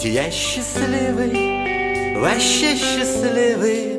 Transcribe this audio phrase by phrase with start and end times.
[0.00, 3.98] Ведь я счастливый, вообще счастливый,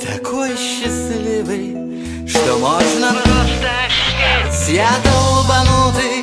[0.00, 6.17] такой счастливый, что можно просто Я долбанутый.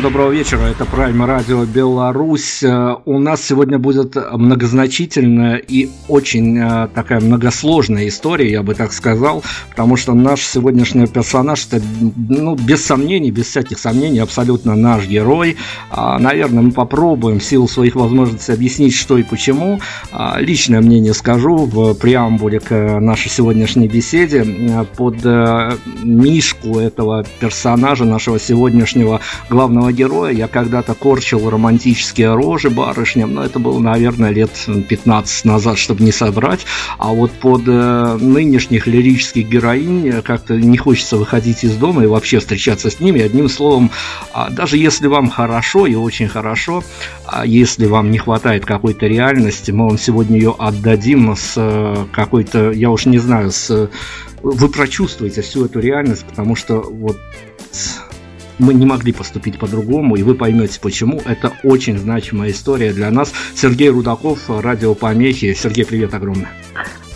[0.00, 0.62] Доброго вечера.
[0.62, 2.62] Это Прайм Радио Беларусь.
[2.62, 8.92] Э, у нас сегодня будет многозначительная и очень э, такая многосложная история, я бы так
[8.92, 11.82] сказал, потому что наш сегодняшний персонаж, это,
[12.28, 15.56] ну, без сомнений, без всяких сомнений, абсолютно наш герой.
[15.90, 19.80] А, наверное, мы попробуем в силу своих возможностей объяснить, что и почему.
[20.12, 24.44] А, личное мнение скажу в преамбуле к нашей сегодняшней беседе.
[24.44, 25.24] Э, под
[26.02, 30.32] мишку этого персонажа, нашего сегодняшнего главного героя.
[30.32, 34.50] Я когда-то корчил романтические рожи барышням, но это было, наверное, лет
[34.88, 36.60] 15 назад, чтобы не собрать.
[36.98, 42.38] А вот под э, нынешних лирических героинь как-то не хочется выходить из дома и вообще
[42.38, 43.20] встречаться с ними.
[43.20, 43.90] Одним словом,
[44.32, 46.82] а даже если вам хорошо и очень хорошо,
[47.26, 52.72] а если вам не хватает какой-то реальности, мы вам сегодня ее отдадим с э, какой-то,
[52.72, 53.90] я уж не знаю, с
[54.44, 57.16] вы прочувствуете всю эту реальность, потому что вот
[58.58, 61.20] мы не могли поступить по-другому, и вы поймете почему.
[61.24, 63.32] Это очень значимая история для нас.
[63.54, 65.54] Сергей Рудаков, радиопомехи.
[65.54, 66.50] Сергей, привет огромное.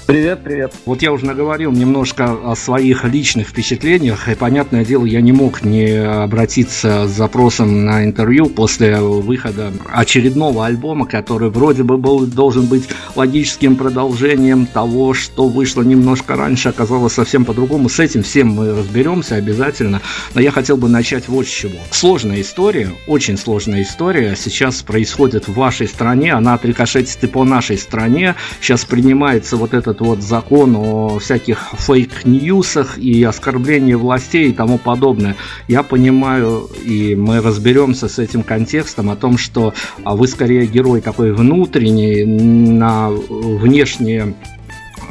[0.08, 0.72] Привет, привет.
[0.86, 5.62] Вот я уже наговорил немножко о своих личных впечатлениях, и, понятное дело, я не мог
[5.62, 12.64] не обратиться с запросом на интервью после выхода очередного альбома, который вроде бы был, должен
[12.64, 17.90] быть логическим продолжением того, что вышло немножко раньше, оказалось совсем по-другому.
[17.90, 20.00] С этим всем мы разберемся обязательно,
[20.32, 21.80] но я хотел бы начать вот с чего.
[21.90, 27.76] Сложная история, очень сложная история сейчас происходит в вашей стране, она отрикошетит и по нашей
[27.76, 28.36] стране.
[28.62, 34.78] Сейчас принимается вот этот этот вот закон о всяких фейк-ньюсах и оскорблении властей и тому
[34.78, 35.36] подобное.
[35.66, 39.74] Я понимаю, и мы разберемся с этим контекстом о том, что
[40.04, 44.34] а, вы скорее герой такой внутренний, на внешние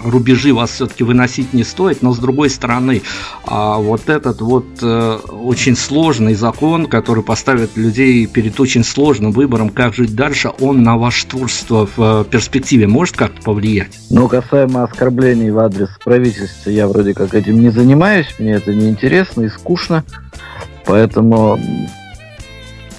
[0.04, 3.02] рубежи вас все-таки выносить не стоит, но с другой стороны,
[3.46, 9.70] а вот этот вот э, очень сложный закон, который поставит людей перед очень сложным выбором,
[9.70, 13.92] как жить дальше, он на ваше творчество в э, перспективе может как-то повлиять?
[14.10, 18.90] Ну, касаемо оскорблений в адрес правительства, я вроде как этим не занимаюсь, мне это не
[18.90, 20.04] интересно и скучно,
[20.86, 21.60] поэтому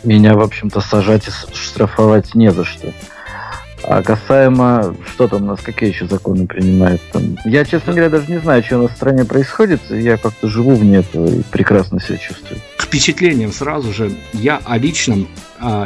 [0.05, 2.93] меня, в общем-то, сажать и штрафовать не за что.
[3.91, 7.39] А касаемо, что там у нас, какие еще законы принимают там?
[7.47, 9.81] Я, честно говоря, даже не знаю, что у нас в стране происходит.
[9.89, 12.61] Я как-то живу вне этого и прекрасно себя чувствую.
[12.77, 15.27] К впечатлениям сразу же я о личном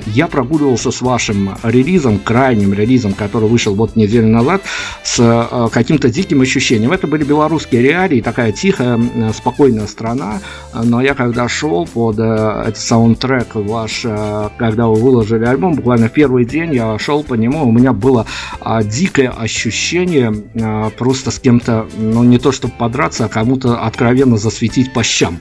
[0.06, 4.62] я прогуливался с вашим релизом, крайним релизом, который вышел вот неделю назад,
[5.02, 6.92] с а, каким-то диким ощущением.
[6.92, 9.00] Это были белорусские реалии, такая тихая,
[9.32, 10.40] спокойная страна,
[10.74, 16.08] но я когда шел под э, этот саундтрек ваш, э, когда вы выложили альбом, буквально
[16.08, 18.26] в первый день я шел по нему, у меня было
[18.60, 20.32] а, дикое ощущение
[20.98, 25.40] просто с кем-то, ну не то чтобы подраться, а кому-то откровенно засветить по щам.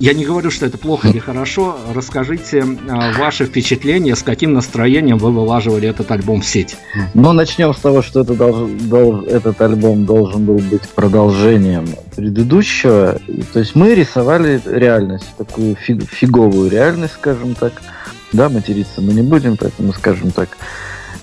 [0.00, 1.76] Я не говорю, что это плохо или хорошо.
[1.94, 6.78] Расскажите а, ваши впечатления, с каким настроением вы вылаживали этот альбом в сеть.
[7.12, 11.86] Ну, начнем с того, что это должен, дол, этот альбом должен был быть продолжением
[12.16, 13.20] предыдущего.
[13.52, 17.74] То есть мы рисовали реальность, такую фиговую реальность, скажем так.
[18.32, 20.56] Да, материться мы не будем, поэтому скажем так.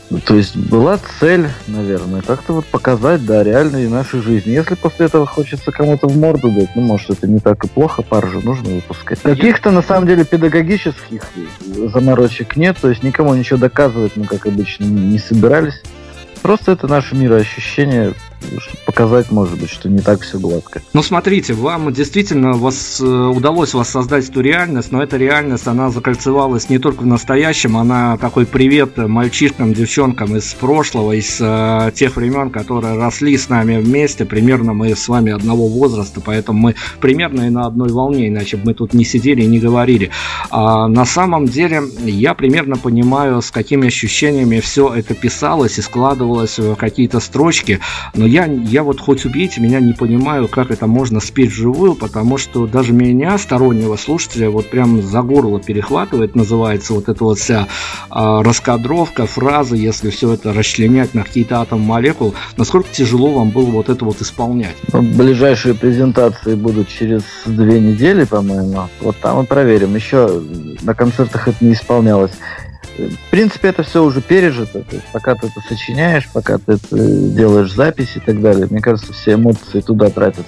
[0.10, 4.52] Ну, то есть была цель, наверное, как-то вот показать, да, реальные наши жизни.
[4.52, 8.04] Если после этого хочется кому-то в морду дать, ну, может, это не так и плохо,
[8.04, 9.22] пар же нужно выпускать.
[9.22, 11.24] Каких-то, на самом деле, педагогических
[11.94, 15.82] заморочек нет, то есть никому ничего доказывать мы, как обычно, не собирались.
[16.42, 18.14] Просто это наше мироощущение,
[18.86, 20.82] показать, может быть, что не так все гладко.
[20.94, 26.70] Ну, смотрите, вам действительно вас, э, удалось воссоздать эту реальность, но эта реальность, она закольцевалась
[26.70, 32.50] не только в настоящем, она такой привет мальчишкам, девчонкам из прошлого, из э, тех времен,
[32.50, 37.50] которые росли с нами вместе, примерно мы с вами одного возраста, поэтому мы примерно и
[37.50, 40.12] на одной волне, иначе бы мы тут не сидели и не говорили.
[40.50, 46.60] А на самом деле я примерно понимаю, с какими ощущениями все это писалось и складывалось
[46.60, 47.80] в какие-то строчки,
[48.14, 52.38] но я, я вот хоть убейте, меня не понимаю, как это можно спеть вживую, потому
[52.38, 57.68] что даже меня, стороннего слушателя, вот прям за горло перехватывает, называется вот эта вот вся
[58.10, 63.70] э, раскадровка, фразы, если все это расчленять на какие-то атомы молекул, насколько тяжело вам было
[63.70, 64.76] вот это вот исполнять?
[64.92, 68.90] Ну, ближайшие презентации будут через две недели, по-моему.
[69.02, 69.96] Вот там и проверим.
[69.96, 70.42] Еще
[70.82, 72.32] на концертах это не исполнялось
[72.98, 74.84] в принципе, это все уже пережито.
[74.84, 78.82] То есть, пока ты это сочиняешь, пока ты это делаешь записи и так далее, мне
[78.82, 80.46] кажется, все эмоции туда тратятся.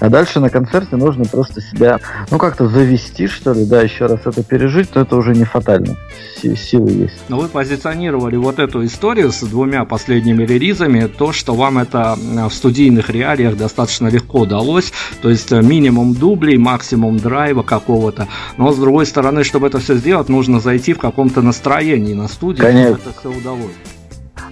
[0.00, 1.98] А дальше на концерте нужно просто себя,
[2.30, 5.96] ну, как-то завести, что ли, да, еще раз это пережить, то это уже не фатально.
[6.36, 7.24] Силы есть.
[7.28, 12.50] Но вы позиционировали вот эту историю с двумя последними релизами, то, что вам это в
[12.50, 18.28] студийных реалиях достаточно легко удалось, то есть э, минимум дублей, максимум драйва какого-то.
[18.56, 22.64] Но, с другой стороны, чтобы это все сделать, нужно зайти в каком-то настроении на студию,
[22.64, 22.96] Конечно.
[22.98, 23.97] чтобы это все удалось.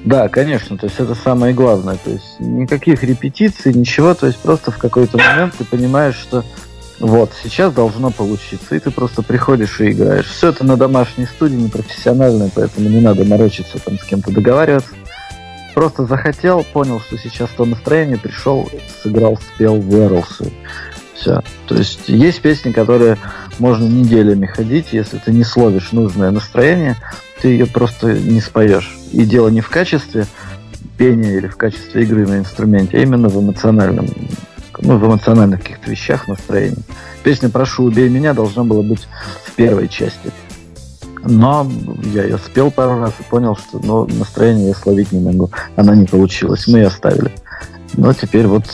[0.04, 1.96] Да, конечно, то есть это самое главное.
[1.96, 6.44] То есть никаких репетиций, ничего, то есть просто в какой-то момент ты понимаешь, что
[6.98, 10.26] вот, сейчас должно получиться, и ты просто приходишь и играешь.
[10.26, 14.94] Все это на домашней студии, не профессиональной, поэтому не надо морочиться там с кем-то договариваться.
[15.74, 18.70] Просто захотел, понял, что сейчас то настроение, пришел,
[19.02, 20.46] сыграл, спел, вырвался.
[21.14, 21.42] Все.
[21.66, 23.18] То есть есть песни, которые
[23.58, 26.96] можно неделями ходить, если ты не словишь нужное настроение,
[27.42, 28.95] ты ее просто не споешь.
[29.12, 30.26] И дело не в качестве
[30.98, 34.06] пения или в качестве игры на инструменте, а именно в эмоциональном,
[34.80, 36.82] ну, в эмоциональных каких-то вещах, настроении.
[37.22, 39.06] Песня «Прошу, убей меня» должна была быть
[39.44, 40.32] в первой части.
[41.28, 41.70] Но
[42.14, 45.50] я ее спел пару раз и понял, что ну, настроение я словить не могу.
[45.74, 46.68] Она не получилась.
[46.68, 47.32] Мы ее оставили.
[47.96, 48.64] Но теперь вот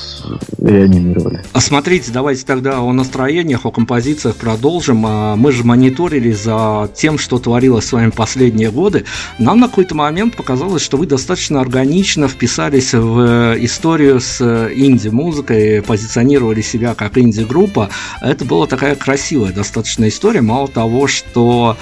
[0.59, 1.43] реанимировали.
[1.53, 5.05] А смотрите, давайте тогда о настроениях, о композициях продолжим.
[5.07, 9.05] А мы же мониторили за тем, что творилось с вами последние годы.
[9.39, 16.61] Нам на какой-то момент показалось, что вы достаточно органично вписались в историю с инди-музыкой, позиционировали
[16.61, 17.91] себя как инди-группа.
[18.21, 20.41] Это была такая красивая достаточно история.
[20.41, 21.77] Мало того, что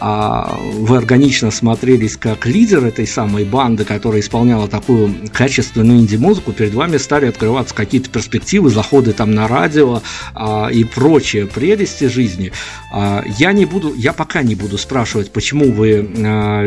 [0.00, 6.96] вы органично смотрелись как лидер этой самой банды, которая исполняла такую качественную инди-музыку, перед вами
[6.96, 10.02] стали открываться какие-то перспективы, заходы там на радио
[10.34, 12.52] а, и прочие прелести жизни.
[12.92, 16.64] А, я не буду, я пока не буду спрашивать, почему вы а,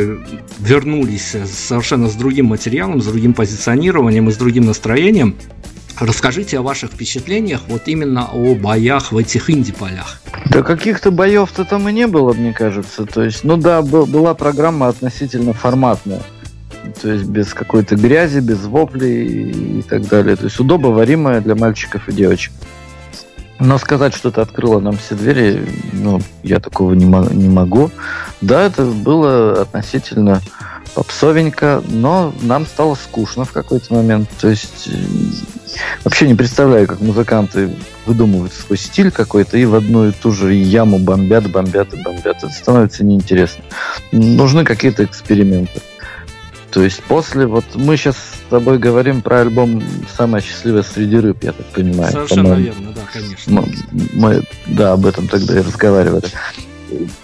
[0.59, 5.35] вернулись совершенно с другим материалом, с другим позиционированием и с другим настроением.
[5.99, 10.19] Расскажите о ваших впечатлениях вот именно о боях в этих инди-полях.
[10.47, 13.05] Да каких-то боев-то там и не было, мне кажется.
[13.05, 16.21] То есть, ну да, была программа относительно форматная.
[17.01, 20.35] То есть без какой-то грязи, без воплей и так далее.
[20.35, 22.53] То есть удобоваримая для мальчиков и девочек.
[23.59, 27.91] Но сказать, что это открыло нам все двери, ну, я такого не, не могу.
[28.41, 30.41] Да, это было относительно
[30.95, 34.27] попсовенько, но нам стало скучно в какой-то момент.
[34.39, 34.89] То есть
[36.03, 37.69] вообще не представляю, как музыканты
[38.05, 42.37] выдумывают свой стиль какой-то и в одну и ту же яму бомбят, бомбят и бомбят.
[42.37, 43.63] Это становится неинтересно.
[44.11, 45.81] Нужны какие-то эксперименты.
[46.71, 49.83] То есть после, вот мы сейчас с тобой говорим про альбом
[50.15, 52.11] «Самая счастливая среди рыб», я так понимаю.
[52.11, 53.61] Совершенно верно, да, конечно.
[53.61, 53.67] Мы,
[54.13, 56.23] мы, да, об этом тогда и разговаривали.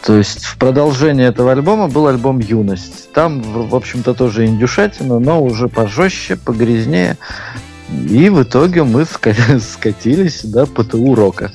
[0.03, 3.11] То есть в продолжение этого альбома был альбом «Юность».
[3.13, 7.17] Там, в общем-то, тоже индюшатина, но уже пожестче, погрязнее.
[7.89, 9.05] И в итоге мы
[9.59, 11.51] скатились до ПТУ рока.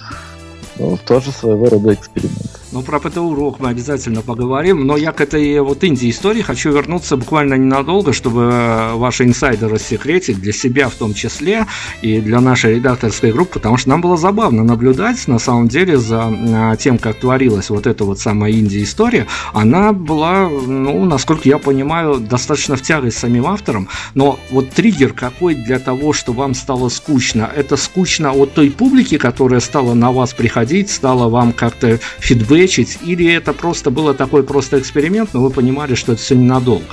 [0.79, 2.62] Ну, тоже своего рода эксперимент.
[2.73, 6.73] Ну, про ПТУ рок мы обязательно поговорим, но я к этой вот Индии истории хочу
[6.73, 11.67] вернуться буквально ненадолго, чтобы э, ваши инсайды рассекретить для себя в том числе
[12.01, 16.33] и для нашей редакторской группы, потому что нам было забавно наблюдать на самом деле за
[16.33, 19.27] э, тем, как творилась вот эта вот самая Индия история.
[19.53, 25.57] Она была, ну, насколько я понимаю, достаточно в тягость самим авторам, но вот триггер какой
[25.57, 27.51] для того, что вам стало скучно?
[27.55, 32.99] Это скучно от той публики, которая стала на вас приходить, стала вам как-то фидбэк лечить,
[33.03, 36.85] или это просто было такой просто эксперимент, но вы понимали, что это все ненадолго?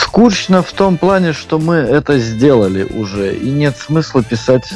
[0.00, 4.72] Скучно в том плане, что мы это сделали уже, и нет смысла писать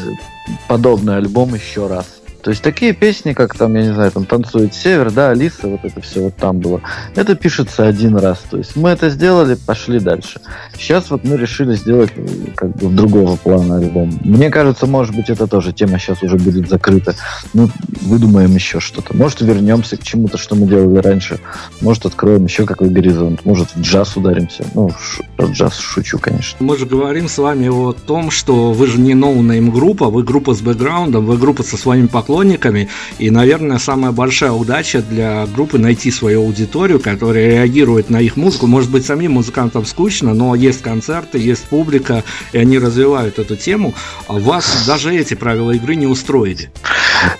[0.68, 2.06] подобный альбом еще раз.
[2.46, 5.80] То есть такие песни, как там, я не знаю, там «Танцует север», да, «Алиса», вот
[5.82, 6.80] это все вот там было,
[7.16, 8.38] это пишется один раз.
[8.48, 10.40] То есть мы это сделали, пошли дальше.
[10.78, 12.12] Сейчас вот мы решили сделать
[12.54, 14.16] как бы другого плана альбом.
[14.22, 17.16] Мне кажется, может быть, это тоже тема сейчас уже будет закрыта.
[17.52, 17.68] Ну,
[18.02, 19.16] выдумаем еще что-то.
[19.16, 21.40] Может, вернемся к чему-то, что мы делали раньше.
[21.80, 23.44] Может, откроем еще какой горизонт.
[23.44, 24.64] Может, в джаз ударимся.
[24.72, 24.92] Ну,
[25.36, 26.64] про джаз шучу, конечно.
[26.64, 30.54] Мы же говорим с вами о том, что вы же не no-name группа, вы группа
[30.54, 32.88] с бэкграундом, вы группа со своими поклонниками, поклонниками.
[33.18, 38.66] И, наверное, самая большая удача для группы найти свою аудиторию, которая реагирует на их музыку.
[38.66, 43.94] Может быть, самим музыкантам скучно, но есть концерты, есть публика, и они развивают эту тему.
[44.28, 46.70] А вас даже эти правила игры не устроили.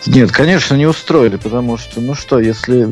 [0.07, 2.89] Нет, конечно, не устроили, потому что, ну что, если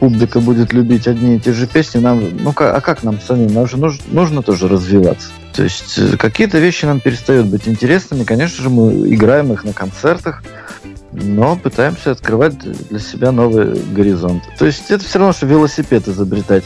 [0.00, 3.54] публика будет любить одни и те же песни, нам, ну а как нам самим?
[3.54, 5.28] Нам же нужно, нужно тоже развиваться.
[5.54, 8.24] То есть э, какие-то вещи нам перестают быть интересными.
[8.24, 10.42] Конечно же, мы играем их на концертах,
[11.12, 14.46] но пытаемся открывать для себя новые горизонты.
[14.58, 16.64] То есть это все равно, что велосипед изобретать.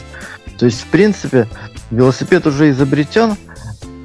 [0.57, 1.47] То есть, в принципе,
[1.91, 3.35] велосипед уже изобретен,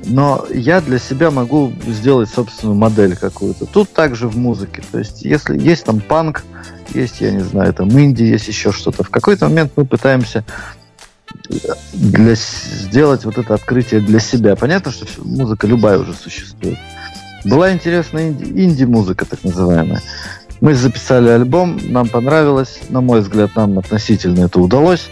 [0.05, 3.67] но я для себя могу сделать собственную модель какую-то.
[3.67, 4.83] Тут также в музыке.
[4.91, 6.45] То есть, если есть там панк,
[6.95, 9.05] есть, я не знаю, там инди, есть еще что-то.
[9.05, 10.45] В какой-то момент мы пытаемся
[11.93, 14.57] для, сделать вот это открытие для себя.
[14.57, 16.79] Понятно, что музыка любая уже существует.
[17.49, 20.03] Была интересная инди- инди-музыка, так называемая.
[20.61, 25.09] Мы записали альбом, нам понравилось, на мой взгляд, нам относительно это удалось.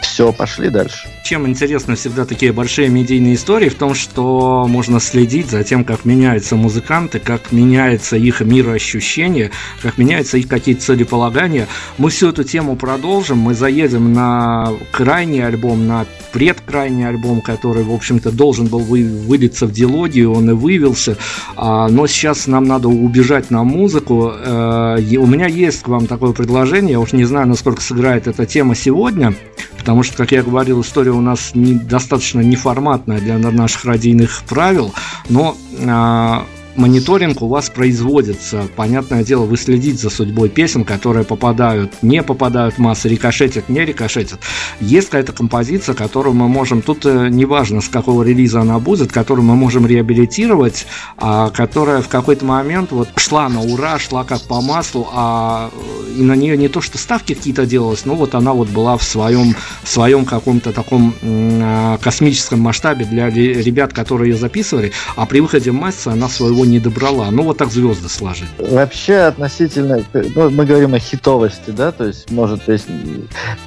[0.00, 1.08] Все, пошли дальше.
[1.24, 3.68] Чем интересны всегда такие большие медийные истории?
[3.68, 9.50] В том, что можно следить за тем, как меняются музыканты, как меняется их мироощущение,
[9.82, 11.66] как меняются их какие-то целеполагания.
[11.98, 13.38] Мы всю эту тему продолжим.
[13.38, 19.66] Мы заедем на крайний альбом, на предкрайний альбом, который, в общем-то, должен был вы, вылиться
[19.66, 21.16] в дилогию, он и вывелся.
[21.54, 24.32] А, но сейчас нам надо убежать на музыку.
[24.34, 26.92] А, у меня есть к вам такое предложение.
[26.92, 29.34] Я уж не знаю, насколько сыграет эта тема сегодня,
[29.78, 34.92] потому что, как я говорил, история у нас недостаточно неформатная для наших радийных правил,
[35.28, 36.46] но а,
[36.76, 38.68] мониторинг у вас производится.
[38.76, 43.84] Понятное дело, вы следите за судьбой песен, которые попадают, не попадают в массы, рикошетят, не
[43.84, 44.40] рикошетят.
[44.80, 49.44] Есть какая-то композиция, которую мы можем, тут э, неважно, с какого релиза она будет, которую
[49.44, 54.60] мы можем реабилитировать, а, которая в какой-то момент вот шла на ура, шла как по
[54.60, 55.70] маслу, а
[56.16, 59.02] и на нее не то, что ставки какие-то делалось, но вот она вот была в
[59.02, 65.40] своем, в своем каком-то таком а, космическом масштабе для ребят, которые ее записывали, а при
[65.40, 67.30] выходе в массы она своего не добрала.
[67.30, 68.48] Ну, вот так звезды сложили.
[68.58, 72.92] Вообще, относительно, ну, мы говорим о хитовости, да, то есть, может, то есть, то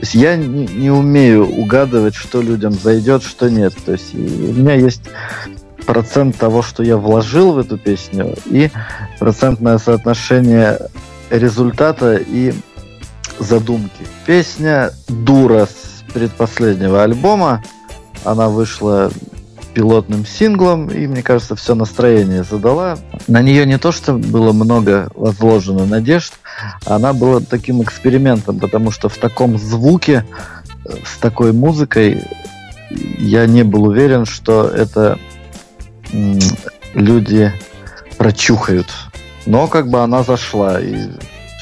[0.01, 3.73] есть я не, не умею угадывать, что людям зайдет, что нет.
[3.85, 5.03] То есть, у меня есть
[5.85, 8.69] процент того, что я вложил в эту песню, и
[9.19, 10.79] процентное соотношение
[11.29, 12.53] результата и
[13.39, 14.05] задумки.
[14.25, 17.63] Песня «Дура» с предпоследнего альбома,
[18.23, 19.11] она вышла
[19.77, 22.97] пилотным синглом, и, мне кажется, все настроение задала.
[23.27, 26.33] На нее не то, что было много возложено надежд,
[26.83, 30.25] она была таким экспериментом, потому что в таком звуке,
[31.05, 32.23] с такой музыкой,
[33.19, 35.19] я не был уверен, что это
[36.95, 37.53] люди
[38.17, 38.87] прочухают.
[39.45, 41.07] Но как бы она зашла, и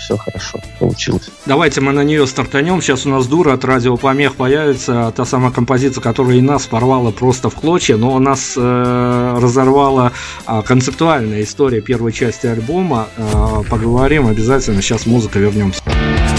[0.06, 1.30] все хорошо получилось.
[1.46, 2.82] Давайте мы на нее стартанем.
[2.82, 5.12] Сейчас у нас дура от радиопомех появится.
[5.16, 10.12] Та самая композиция, которая и нас порвала просто в клочья, но у нас э, разорвала
[10.48, 13.08] э, концептуальная история первой части альбома.
[13.18, 14.82] Э, поговорим обязательно.
[14.82, 15.82] Сейчас музыка вернемся.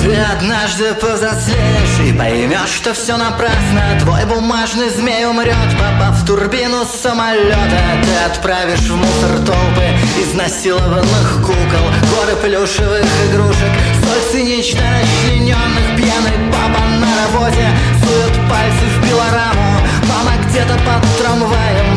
[0.07, 3.99] Ты однажды повзрослеешь и поймешь, что все напрасно.
[3.99, 9.89] Твой бумажный змей умрет, попав в турбину самолета Ты отправишь в мусор толпы
[10.23, 17.67] изнасилованных кукол Горы плюшевых игрушек, столь цинично расчлененных Пьяный папа на работе
[17.99, 19.81] сует пальцы в пилораму.
[20.09, 21.96] Мама где-то под трамваем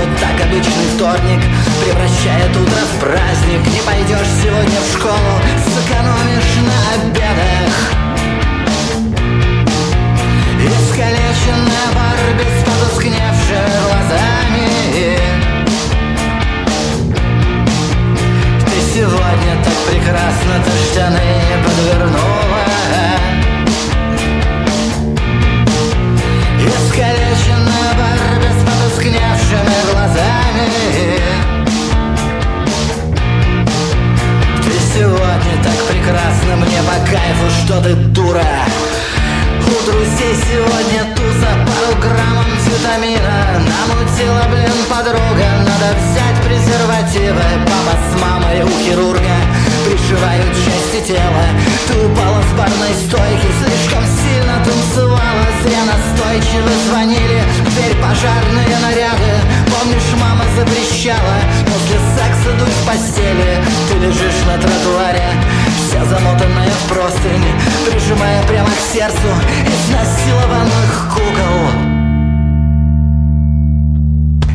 [0.00, 1.40] вот так обычный вторник
[1.84, 3.60] превращает утро в праздник.
[3.66, 7.74] Не пойдешь сегодня в школу, сэкономишь на обедах.
[10.64, 14.68] Искалеченная Барби с потускневшими глазами.
[18.66, 22.64] Ты сегодня так прекрасно, ты штаны не подвернула.
[26.66, 27.59] Искалеченная
[29.50, 30.68] потускневшими глазами.
[34.62, 38.44] Ты сегодня так прекрасна, мне по кайфу, что ты дура.
[39.66, 47.42] У друзей сегодня туза, пару грамм амфетамина Намутила, блин, подруга, надо взять презервативы.
[47.66, 51.46] Папа с мамой у хирурга пришивают части тела.
[51.88, 59.32] Ты упала с барной стойки, слишком сильно танцевала Зря настойчиво звонили, в дверь пожарные наряды.
[59.66, 63.58] Помнишь, мама запрещала после секса дуть в постели?
[63.88, 65.28] Ты лежишь на тротуаре,
[65.76, 67.44] вся замотанная в простынь
[67.86, 69.30] Прижимая прямо к сердцу
[69.66, 71.60] изнасилованных кукол.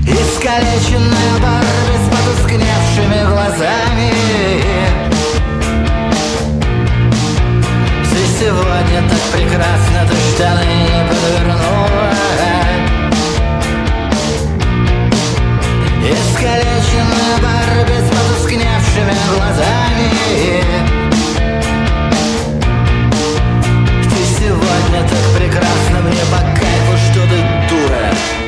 [0.08, 5.05] Искалеченная Барби с потускневшими глазами
[8.46, 12.12] сегодня так прекрасно, ты штаны не подвернула
[16.04, 20.10] Искалеченная Барби с потускневшими глазами.
[24.04, 27.38] Ты сегодня так прекрасна, мне по кайфу, что ты
[27.70, 28.45] дура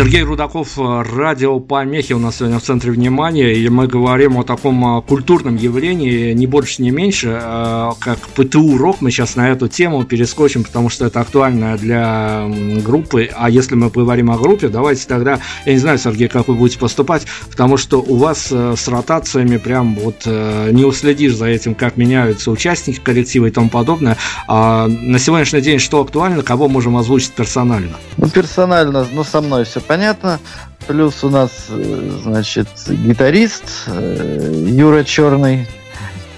[0.00, 4.82] Сергей Рудаков, радио помехи у нас сегодня в центре внимания, и мы говорим о таком
[4.86, 9.02] а, культурном явлении, не больше, не меньше, а, как ПТУ рок.
[9.02, 12.50] Мы сейчас на эту тему перескочим, потому что это актуально для
[12.82, 13.28] группы.
[13.36, 16.78] А если мы поговорим о группе, давайте тогда, я не знаю, Сергей, как вы будете
[16.78, 21.74] поступать, потому что у вас э, с ротациями прям вот э, не уследишь за этим,
[21.74, 24.16] как меняются участники коллектива и тому подобное.
[24.48, 27.98] А на сегодняшний день что актуально, кого можем озвучить персонально?
[28.16, 30.38] Ну, персонально, ну, со мной все понятно.
[30.86, 35.66] Плюс у нас, э, значит, гитарист э, Юра Черный.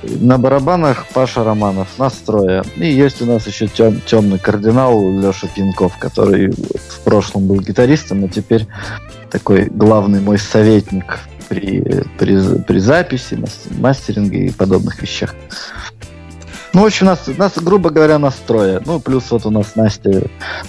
[0.03, 2.65] На барабанах Паша Романов, нас трое.
[2.77, 8.25] И есть у нас еще тем, темный кардинал Леша Пинков, который в прошлом был гитаристом,
[8.25, 8.67] а теперь
[9.31, 13.39] такой главный мой советник при, при, при записи,
[13.79, 15.35] мастеринге и подобных вещах.
[16.73, 18.81] Ну, в общем, нас, нас, грубо говоря, настроя.
[18.87, 20.23] Ну, плюс вот у нас Настя,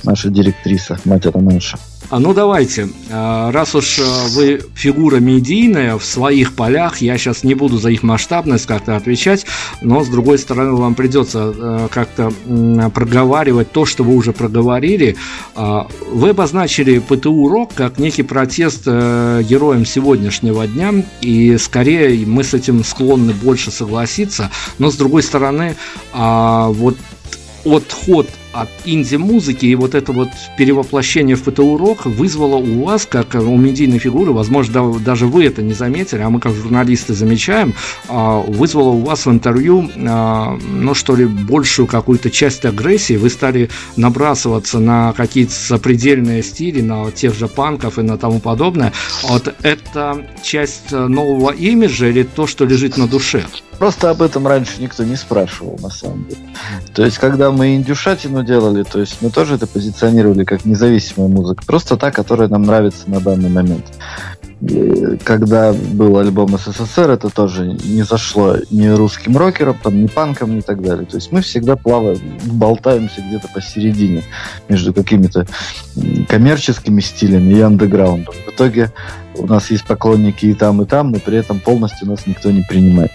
[0.03, 1.77] наша директриса, мать Романша.
[1.77, 3.99] А ну давайте, раз уж
[4.31, 9.45] вы фигура медийная в своих полях, я сейчас не буду за их масштабность как-то отвечать,
[9.81, 12.31] но с другой стороны вам придется как-то
[12.93, 15.15] проговаривать то, что вы уже проговорили.
[15.55, 22.83] Вы обозначили ПТУ РОК как некий протест героям сегодняшнего дня, и скорее мы с этим
[22.83, 25.75] склонны больше согласиться, но с другой стороны,
[26.13, 26.97] вот
[27.65, 33.57] отход от инди-музыки и вот это вот перевоплощение в ПТУ-рок вызвало у вас, как у
[33.57, 37.73] медийной фигуры, возможно, даже вы это не заметили, а мы как журналисты замечаем,
[38.07, 43.29] а, вызвало у вас в интервью, а, ну что ли, большую какую-то часть агрессии, вы
[43.29, 48.93] стали набрасываться на какие-то сопредельные стили, на тех же панков и на тому подобное.
[49.23, 53.45] Вот это часть нового имиджа или то, что лежит на душе?
[53.79, 56.41] Просто об этом раньше никто не спрашивал, на самом деле.
[56.93, 61.63] То есть, когда мы индюшатину делали, то есть мы тоже это позиционировали как независимая музыка.
[61.65, 63.85] Просто та, которая нам нравится на данный момент.
[64.61, 70.55] И когда был альбом СССР, это тоже не зашло ни русским рокерам, там, ни панкам,
[70.55, 71.05] ни так далее.
[71.05, 74.23] То есть мы всегда плаваем, болтаемся где-то посередине
[74.69, 75.45] между какими-то
[76.29, 78.35] коммерческими стилями и андеграундом.
[78.47, 78.91] В итоге
[79.35, 82.61] у нас есть поклонники и там, и там, но при этом полностью нас никто не
[82.61, 83.11] принимает.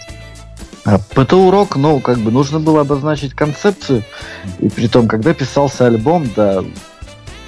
[0.91, 4.03] А ПТУ Рок, ну, как бы нужно было обозначить концепцию.
[4.57, 6.63] И при том, когда писался альбом, да,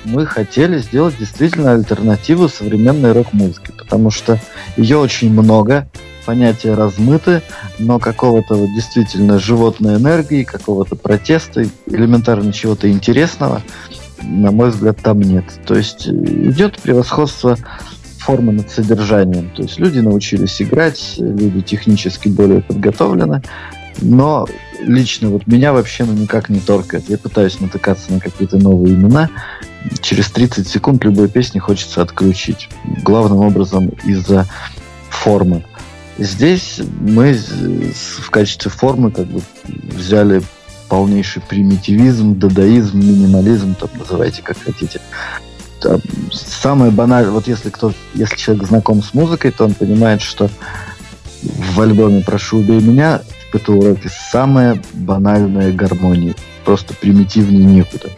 [0.06, 4.39] мы хотели сделать действительно альтернативу современной рок-музыке, потому что
[4.77, 5.88] ее очень много,
[6.23, 7.41] понятия размыты,
[7.80, 13.63] но какого-то вот действительно животной энергии, какого-то протеста, элементарно чего-то интересного,
[14.21, 15.45] на мой взгляд, там нет.
[15.65, 17.58] То есть идет превосходство
[18.32, 19.50] формы над содержанием.
[19.50, 23.41] То есть люди научились играть, люди технически более подготовлены,
[24.00, 24.48] но
[24.80, 27.10] лично вот меня вообще ну, никак не торкает.
[27.10, 29.30] Я пытаюсь натыкаться на какие-то новые имена.
[30.02, 32.70] Через 30 секунд любой песни хочется отключить.
[33.04, 34.48] Главным образом из-за
[35.10, 35.65] формы.
[36.17, 40.41] Здесь мы в качестве формы как бы взяли
[40.88, 45.02] полнейший примитивизм, дадаизм, минимализм, там называйте как хотите
[46.32, 50.50] самое банальное, вот если кто, если человек знаком с музыкой, то он понимает, что
[51.41, 56.36] в альбоме «Прошу, убей меня» в ПТУ Роке самая банальная гармония.
[56.65, 58.10] Просто примитивнее некуда.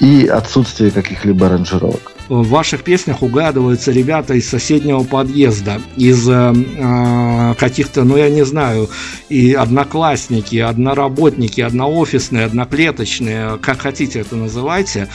[0.00, 2.12] И отсутствие каких-либо аранжировок.
[2.28, 8.44] В ваших песнях угадываются ребята из соседнего подъезда, из э, э каких-то, ну я не
[8.44, 8.88] знаю,
[9.28, 15.08] и одноклассники, одноработники, одноофисные, одноклеточные, как хотите это называйте.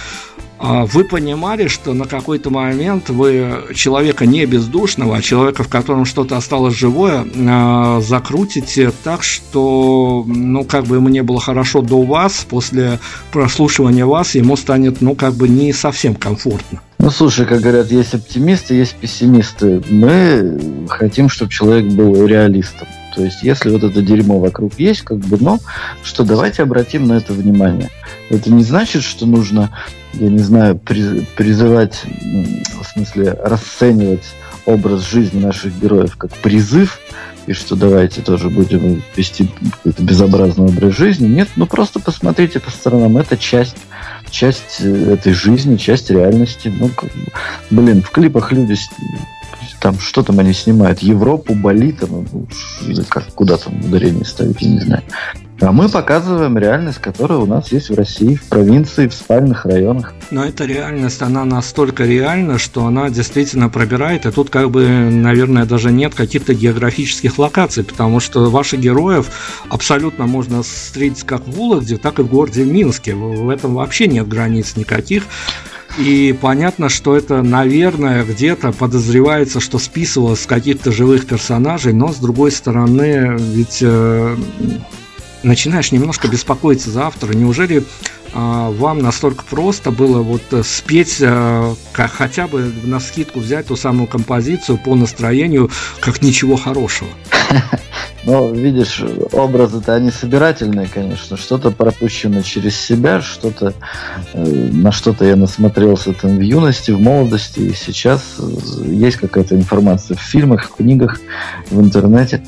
[0.60, 6.06] А вы понимали, что на какой-то момент вы человека не бездушного, а человека, в котором
[6.06, 12.02] что-то осталось живое, а, закрутите так, что, ну, как бы ему не было хорошо до
[12.02, 13.00] вас, после
[13.32, 16.82] прослушивания вас ему станет, ну, как бы не совсем комфортно.
[16.98, 19.84] Ну, слушай, как говорят, есть оптимисты, есть пессимисты.
[19.90, 22.88] Мы хотим, чтобы человек был реалистом.
[23.16, 25.60] То есть, если вот это дерьмо вокруг есть, как бы, ну,
[26.04, 27.90] что давайте обратим на это внимание.
[28.30, 29.72] Это не значит, что нужно,
[30.20, 34.26] я не знаю, призывать, в смысле, расценивать
[34.66, 37.00] образ жизни наших героев как призыв,
[37.48, 41.28] и что давайте тоже будем вести какой-то безобразный образ жизни.
[41.28, 43.18] Нет, ну просто посмотрите по сторонам.
[43.18, 43.78] Это часть,
[44.30, 46.74] часть э, этой жизни, часть реальности.
[46.78, 46.92] Ну,
[47.72, 48.76] блин, в клипах люди
[49.80, 51.00] там что там они снимают?
[51.00, 52.48] Европу, Бали, там, ну,
[53.08, 55.04] как, куда там ударение ставить, я не знаю.
[55.60, 60.14] А мы показываем реальность, которая у нас есть в России, в провинции, в спальных районах.
[60.30, 65.66] Но эта реальность, она настолько реальна, что она действительно пробирает, и тут как бы, наверное,
[65.66, 71.98] даже нет каких-то географических локаций, потому что ваших героев абсолютно можно встретить как в Вологде,
[71.98, 73.16] так и в городе Минске.
[73.16, 75.24] В этом вообще нет границ никаких.
[75.98, 82.18] И понятно, что это, наверное, где-то подозревается, что списывалось с каких-то живых персонажей, но с
[82.18, 84.36] другой стороны, ведь э,
[85.44, 87.34] начинаешь немножко беспокоиться за автора.
[87.34, 87.84] Неужели э,
[88.34, 93.76] вам настолько просто было вот э, спеть, э, как хотя бы на скидку взять ту
[93.76, 95.70] самую композицию по настроению,
[96.00, 97.10] как ничего хорошего?
[98.28, 101.38] Ну, видишь, образы-то они собирательные, конечно.
[101.38, 103.74] Что-то пропущено через себя, что-то
[104.34, 108.36] э, на что-то я насмотрелся там в юности, в молодости, и сейчас
[108.84, 111.22] есть какая-то информация в фильмах, в книгах,
[111.70, 112.44] в интернете.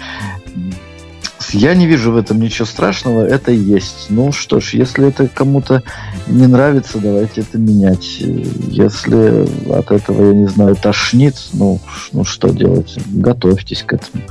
[1.52, 4.08] Я не вижу в этом ничего страшного, это есть.
[4.10, 5.82] Ну что ж, если это кому-то
[6.28, 8.20] не нравится, давайте это менять.
[8.20, 11.80] Если от этого, я не знаю, тошнит, ну,
[12.12, 12.98] ну что делать?
[13.08, 14.24] Готовьтесь к этому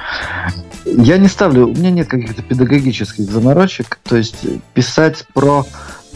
[0.97, 5.67] я не ставлю, у меня нет каких-то педагогических заморочек, то есть писать про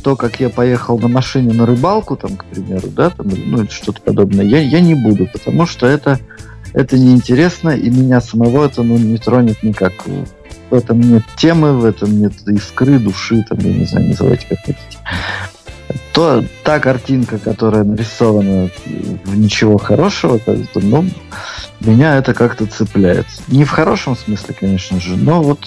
[0.03, 4.01] то, как я поехал на машине на рыбалку, там, к примеру, да, там, ну, что-то
[4.01, 6.19] подобное, я, я не буду, потому что это,
[6.73, 9.93] это неинтересно, и меня самого это ну, не тронет никак.
[10.73, 14.59] В этом нет темы, в этом нет искры, души, там, я не знаю, называйте как
[14.61, 14.99] хотите.
[16.15, 18.71] То, та картинка, которая нарисована
[19.27, 21.05] в ничего хорошего, как бы, ну,
[21.81, 23.27] меня это как-то цепляет.
[23.49, 25.61] Не в хорошем смысле, конечно же, но вот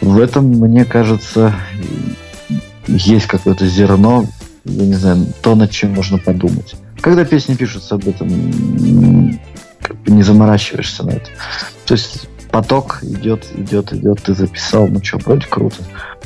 [0.00, 1.54] в этом, мне кажется,
[2.86, 4.24] есть какое-то зерно,
[4.64, 6.74] я не знаю, то, над чем можно подумать.
[7.02, 9.38] Когда песни пишутся об этом,
[9.82, 11.28] как бы не заморачиваешься на это.
[11.84, 15.76] То есть поток идет, идет, идет, ты записал, ну что, вроде круто.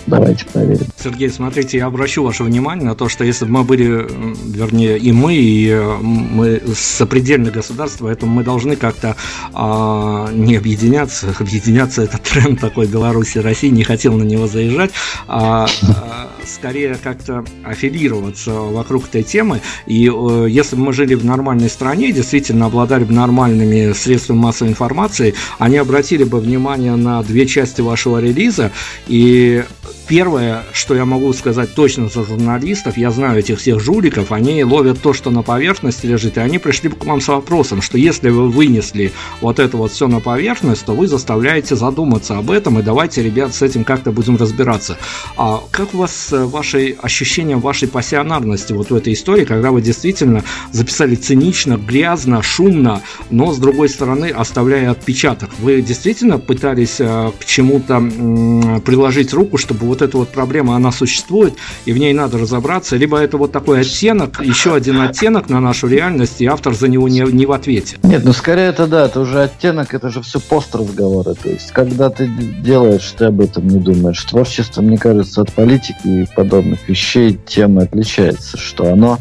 [0.06, 0.86] Давайте проверим.
[1.02, 5.12] Сергей, смотрите, я обращу ваше внимание на то, что если бы мы были, вернее, и
[5.12, 9.16] мы, и э, мы сопредельное государство, поэтому мы должны как-то
[9.52, 11.34] а, не объединяться.
[11.38, 14.90] Объединяться это тренд такой Беларуси, России, не хотел на него заезжать,
[15.26, 19.60] а, а скорее как-то аффилироваться вокруг этой темы.
[19.86, 24.70] И э, если бы мы жили в нормальной стране, действительно обладали бы нормальными средствами массовой
[24.70, 28.72] информации, они обратили бы внимание на две части вашего релиза,
[29.08, 29.64] и
[30.08, 35.00] Первое, что я могу сказать точно за журналистов, я знаю этих всех жуликов, они ловят
[35.02, 38.48] то, что на поверхности лежит, и они пришли к вам с вопросом, что если вы
[38.48, 43.20] вынесли вот это вот все на поверхность, то вы заставляете задуматься об этом, и давайте,
[43.20, 44.96] ребят, с этим как-то будем разбираться.
[45.36, 49.82] А как у вас э, ваши ощущения вашей пассионарности вот в этой истории, когда вы
[49.82, 55.50] действительно записали цинично, грязно, шумно, но с другой стороны оставляя отпечаток?
[55.58, 60.92] Вы действительно пытались э, к чему-то приложить руку, чтобы вот вот эта вот проблема, она
[60.92, 61.54] существует,
[61.86, 65.88] и в ней надо разобраться, либо это вот такой оттенок, еще один оттенок на нашу
[65.88, 67.96] реальность, и автор за него не, не в ответе.
[68.02, 71.34] Нет, ну скорее это да, это уже оттенок, это же все пост разговора.
[71.34, 74.22] То есть, когда ты делаешь, ты об этом не думаешь.
[74.24, 79.18] Творчество, мне кажется, от политики и подобных вещей тем и отличается, что оно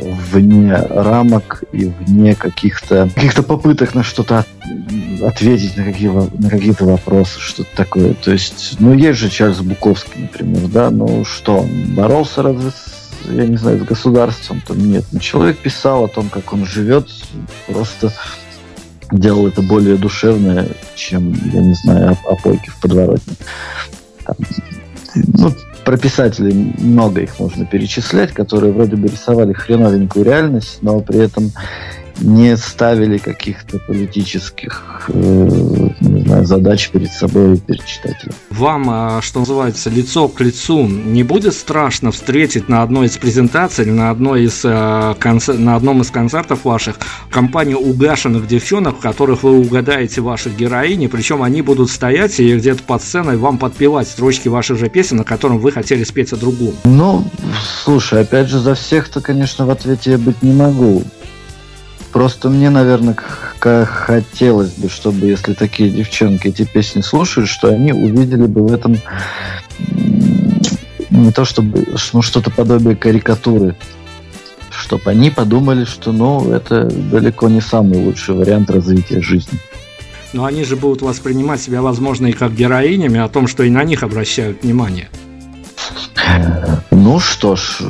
[0.00, 4.44] вне рамок и вне каких-то каких-то попыток на что-то
[5.22, 8.14] ответить на, какие, на какие-то вопросы, что-то такое.
[8.14, 13.46] То есть, ну, есть же Чарльз Буковский, например, да, ну что, боролся разве с, я
[13.46, 14.62] не знаю, с государством?
[14.66, 15.04] То нет.
[15.12, 17.08] Но человек писал о том, как он живет,
[17.66, 18.12] просто
[19.12, 23.34] делал это более душевное, чем, я не знаю, опойки в подворотне.
[24.24, 24.36] Там,
[25.14, 25.52] ну,
[25.90, 31.50] про писателей много их можно перечислять, которые вроде бы рисовали хреновенькую реальность, но при этом
[32.20, 35.48] не ставили каких-то политических э,
[36.30, 38.34] не знаю, задач перед собой и перед читателем.
[38.50, 43.84] Вам, а, что называется, лицо к лицу не будет страшно встретить на одной из презентаций
[43.84, 45.58] или на, одной из, а, концер...
[45.58, 46.96] на одном из концертов ваших
[47.30, 52.82] компанию угашенных девчонок, в которых вы угадаете ваших героинь, причем они будут стоять и где-то
[52.84, 56.74] под сценой вам подпевать строчки ваших же песен, на котором вы хотели спеть о другом?
[56.84, 57.24] Ну,
[57.84, 61.02] слушай, опять же, за всех-то, конечно, в ответе я быть не могу.
[62.12, 68.46] Просто мне, наверное, хотелось бы, чтобы если такие девчонки эти песни слушают, что они увидели
[68.46, 68.96] бы в этом
[71.10, 73.76] не то чтобы ну, что-то подобие карикатуры,
[74.70, 79.58] чтобы они подумали, что ну это далеко не самый лучший вариант развития жизни.
[80.32, 83.82] Но они же будут воспринимать себя, возможно, и как героинями, о том, что и на
[83.82, 85.08] них обращают внимание.
[86.90, 87.80] Ну что ж,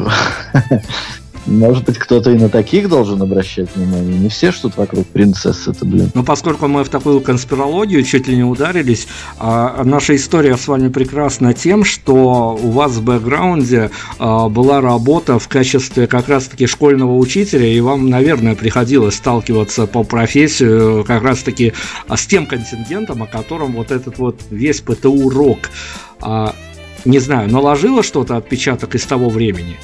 [1.50, 4.18] может быть, кто-то и на таких должен обращать внимание.
[4.18, 6.10] Не все, что вокруг принцессы это, блин.
[6.14, 9.08] Но поскольку мы в такую конспирологию чуть ли не ударились,
[9.38, 15.38] а наша история с вами прекрасна тем, что у вас в бэкграунде а, была работа
[15.38, 21.72] в качестве как раз-таки школьного учителя, и вам, наверное, приходилось сталкиваться по профессию как раз-таки
[22.08, 25.58] а, с тем контингентом, о котором вот этот вот весь ПТУ-рок,
[26.20, 26.54] а,
[27.04, 29.76] не знаю, наложило что-то отпечаток из того времени?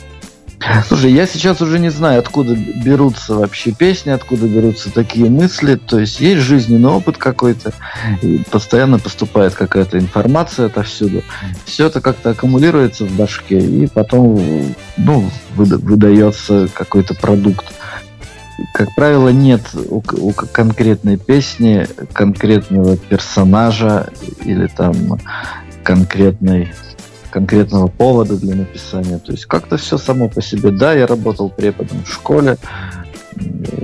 [0.89, 5.77] Слушай, я сейчас уже не знаю, откуда берутся вообще песни, откуда берутся такие мысли.
[5.77, 7.73] То есть есть жизненный опыт какой-то,
[8.51, 11.23] постоянно поступает какая-то информация отовсюду.
[11.65, 17.67] Все это как-то аккумулируется в башке, и потом ну, выдается какой-то продукт.
[18.73, 20.01] Как правило, нет у
[20.33, 24.09] конкретной песни конкретного персонажа
[24.45, 25.19] или там
[25.83, 26.73] конкретной
[27.37, 29.19] конкретного повода для написания.
[29.19, 30.71] То есть как-то все само по себе.
[30.71, 32.57] Да, я работал преподом в школе,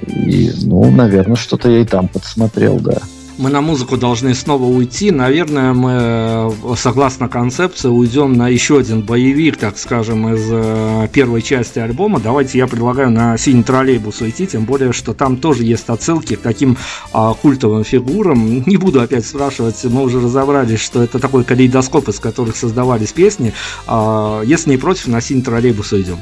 [0.09, 3.03] и, ну, наверное, что-то я и там подсмотрел, да
[3.43, 5.11] мы на музыку должны снова уйти.
[5.11, 11.43] Наверное, мы, э, согласно концепции, уйдем на еще один боевик, так скажем, из э, первой
[11.43, 12.21] части альбома.
[12.21, 16.41] Давайте я предлагаю на синий троллейбус уйти, тем более, что там тоже есть отсылки к
[16.41, 16.77] таким
[17.13, 18.63] а, культовым фигурам.
[18.65, 23.53] Не буду опять спрашивать, мы уже разобрались, что это такой калейдоскоп, из которых создавались песни.
[23.89, 26.19] А, если не против, на синий троллейбус уйдем.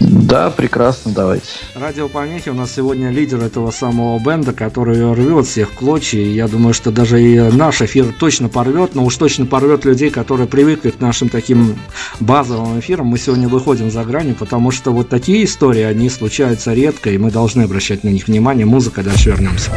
[0.00, 1.46] Да, прекрасно, давайте.
[1.74, 6.20] Радио Помехи у нас сегодня лидер этого самого бенда, который рвет всех клочья.
[6.20, 10.10] И я думаю, что даже и наш эфир точно порвет, но уж точно порвет людей,
[10.10, 11.76] которые привыкли к нашим таким
[12.20, 13.06] базовым эфирам.
[13.06, 17.30] Мы сегодня выходим за грани, потому что вот такие истории, они случаются редко, и мы
[17.30, 18.66] должны обращать на них внимание.
[18.66, 19.70] Музыка, дальше вернемся.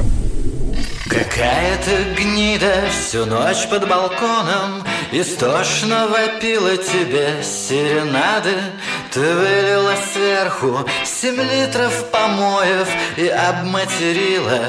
[1.10, 8.54] Какая-то гнида всю ночь под балконом Истошно вопила тебе серенады.
[9.12, 14.60] Ты вылила сверху семь литров помоев И обматерила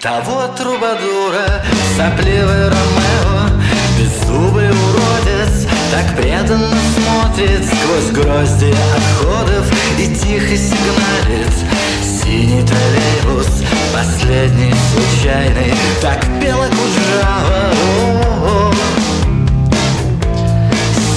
[0.00, 1.64] того трубадура.
[1.96, 3.50] Сопливый Ромео,
[3.98, 9.66] беззубый уродец Так преданно смотрит сквозь грозди отходов
[9.98, 11.89] И тихо сигналит
[12.22, 13.48] Синий троллейбус,
[13.92, 15.74] последний случайный.
[16.00, 17.72] Так пела Куджава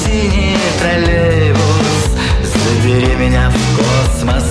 [0.03, 4.43] Синий троллейбус, забери меня в космос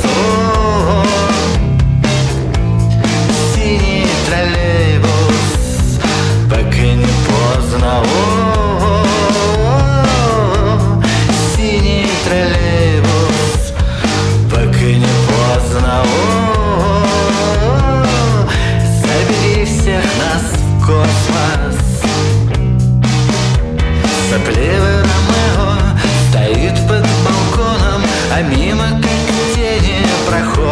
[3.54, 6.00] Синий троллейбус,
[6.48, 8.71] пока не поздно Синий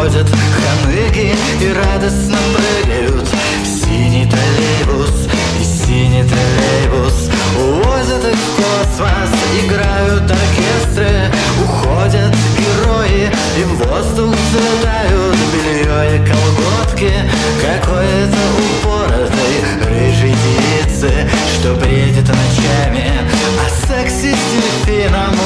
[0.01, 3.27] проходят ханыги И радостно прыгают.
[3.63, 5.27] В синий троллейбус
[5.59, 9.29] И синий троллейбус увозят их в космос
[9.63, 11.31] Играют оркестры,
[11.63, 17.13] уходят герои И в воздух взлетают белье и колготки.
[17.61, 19.53] Какой-то упоротой
[19.87, 21.11] рыжей девицы
[21.59, 23.11] Что бредит ночами
[23.59, 25.40] о сексе с дельфином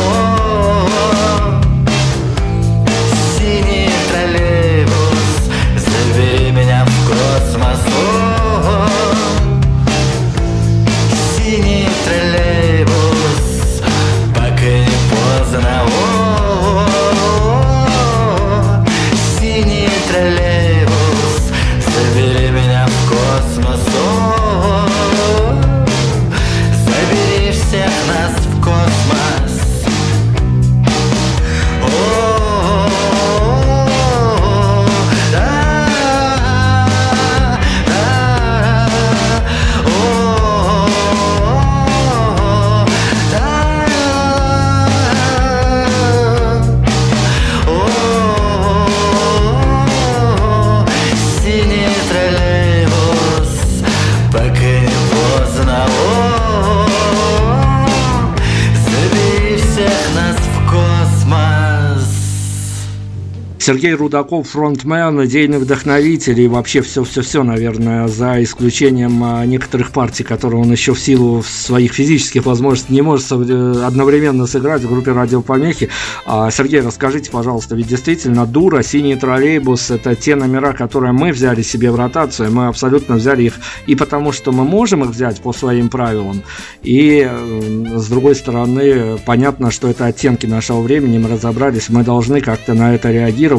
[63.66, 70.62] Сергей Рудаков, фронтмен, идейный вдохновитель и вообще все-все-все, наверное, за исключением а, некоторых партий, которые
[70.62, 75.90] он еще в силу своих физических возможностей не может э, одновременно сыграть в группе радиопомехи.
[76.28, 81.64] А, Сергей, расскажите, пожалуйста, ведь действительно «Дура», «Синий троллейбус»— это те номера, которые мы взяли
[81.64, 83.56] себе в ротацию, мы абсолютно взяли их
[83.88, 86.44] и потому, что мы можем их взять по своим правилам,
[86.84, 92.42] и э, с другой стороны, понятно, что это оттенки нашего времени, мы разобрались, мы должны
[92.42, 93.55] как-то на это реагировать,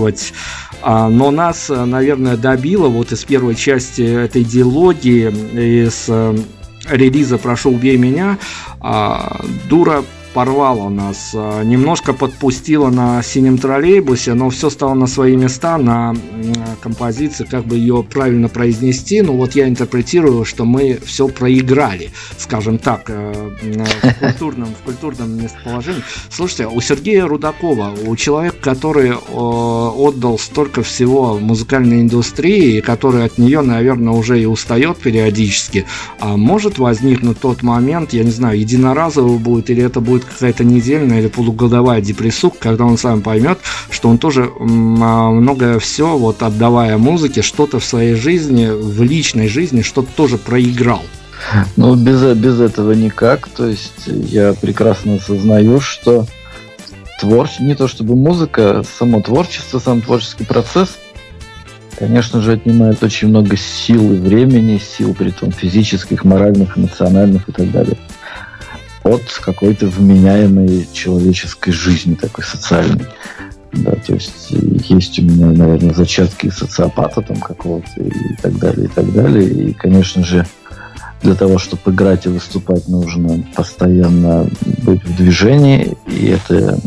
[0.82, 5.30] А, но нас, э, наверное, добило вот из первой части этой диалогии,
[5.84, 6.36] из э,
[6.88, 8.38] релиза «Прошу, убей меня»,
[8.80, 10.04] а, дура
[10.36, 16.14] порвала нас, а, немножко подпустила на синем троллейбусе, но все стало на свои места, на
[16.82, 19.22] композиции, как бы ее правильно произнести.
[19.22, 25.42] Ну вот я интерпретирую, что мы все проиграли, скажем так, э, в культурном, в культурном
[25.42, 26.02] местоположении.
[26.28, 33.38] Слушайте, у Сергея Рудакова, у человека, который отдал столько всего музыкальной индустрии, и который от
[33.38, 35.86] нее, наверное, уже и устает периодически,
[36.20, 41.20] а может возникнуть тот момент, я не знаю, единоразово будет, или это будет какая-то недельная
[41.20, 43.58] или полугодовая депрессуха, когда он сам поймет,
[43.90, 49.48] что он тоже а, многое все, вот отдавая музыке, что-то в своей жизни, в личной
[49.48, 51.02] жизни, что-то тоже проиграл.
[51.76, 53.48] Ну, без, без этого никак.
[53.48, 56.26] То есть я прекрасно осознаю, что
[57.20, 60.96] творчество, не то чтобы музыка, само творчество, сам творческий процесс,
[61.98, 67.52] конечно же, отнимает очень много сил и времени, сил, при том физических, моральных, эмоциональных и
[67.52, 67.96] так далее,
[69.06, 73.06] от какой-то вменяемой человеческой жизни, такой социальной.
[73.72, 78.88] Да, то есть есть у меня, наверное, зачатки социопата там какого-то и так далее, и
[78.88, 79.44] так далее.
[79.48, 80.46] И, конечно же,
[81.22, 84.48] для того, чтобы играть и выступать, нужно постоянно
[84.82, 86.78] быть в движении, и это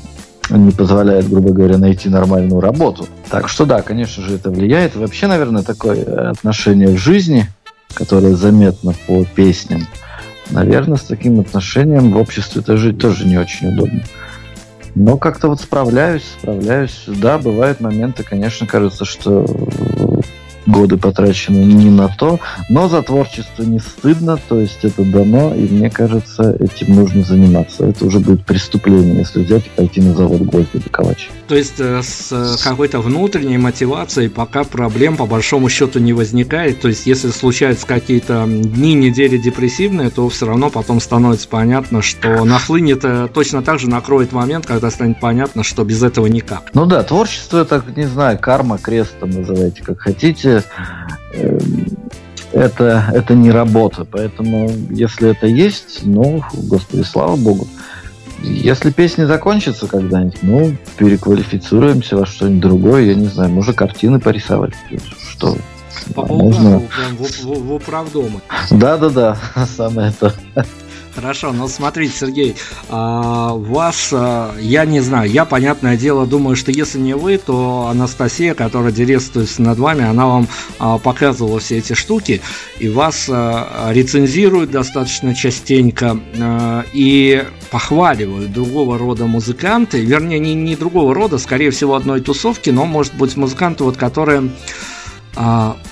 [0.50, 3.08] не позволяет, грубо говоря, найти нормальную работу.
[3.30, 4.96] Так что да, конечно же, это влияет.
[4.96, 7.48] Вообще, наверное, такое отношение в жизни,
[7.94, 9.88] которое заметно по песням,
[10.50, 14.02] наверное, с таким отношением в обществе-то жить тоже не очень удобно.
[14.96, 17.04] Но как-то вот справляюсь, справляюсь.
[17.08, 19.46] Да, бывают моменты, конечно, кажется, что
[20.70, 25.62] годы потрачены не на то, но за творчество не стыдно, то есть это дано, и
[25.62, 27.86] мне кажется, этим нужно заниматься.
[27.86, 31.30] Это уже будет преступление, если взять и пойти на завод гвозди доковать.
[31.48, 36.88] То есть э, с какой-то внутренней мотивацией пока проблем по большому счету не возникает, то
[36.88, 43.04] есть если случаются какие-то дни, недели депрессивные, то все равно потом становится понятно, что нахлынет
[43.04, 46.70] э, точно так же накроет момент, когда станет понятно, что без этого никак.
[46.74, 50.59] Ну да, творчество это, не знаю, карма, крест там называйте как хотите.
[51.34, 51.86] Эм,
[52.52, 54.06] это, это не работа.
[54.06, 57.68] Поэтому, если это есть, ну, господи, слава богу.
[58.42, 64.74] Если песня закончится когда-нибудь, ну, переквалифицируемся во что-нибудь другое, я не знаю, может, картины порисовать.
[65.32, 65.58] Что?
[66.16, 66.80] По можно...
[66.80, 68.40] прям в, в, в управдомы.
[68.72, 69.38] Да-да-да,
[69.78, 70.34] самое то.
[71.20, 72.56] Хорошо, ну смотрите, Сергей,
[72.88, 77.90] а, вас, а, я не знаю, я, понятное дело, думаю, что если не вы, то
[77.92, 80.48] Анастасия, которая директуется над вами, она вам
[80.80, 82.42] а, показывала все эти штуки,
[82.80, 86.18] и вас рецензируют достаточно частенько
[86.94, 92.86] и похваливают другого рода музыканты, вернее, не, не другого рода, скорее всего, одной тусовки, но,
[92.86, 94.52] может быть, музыканты, вот, которые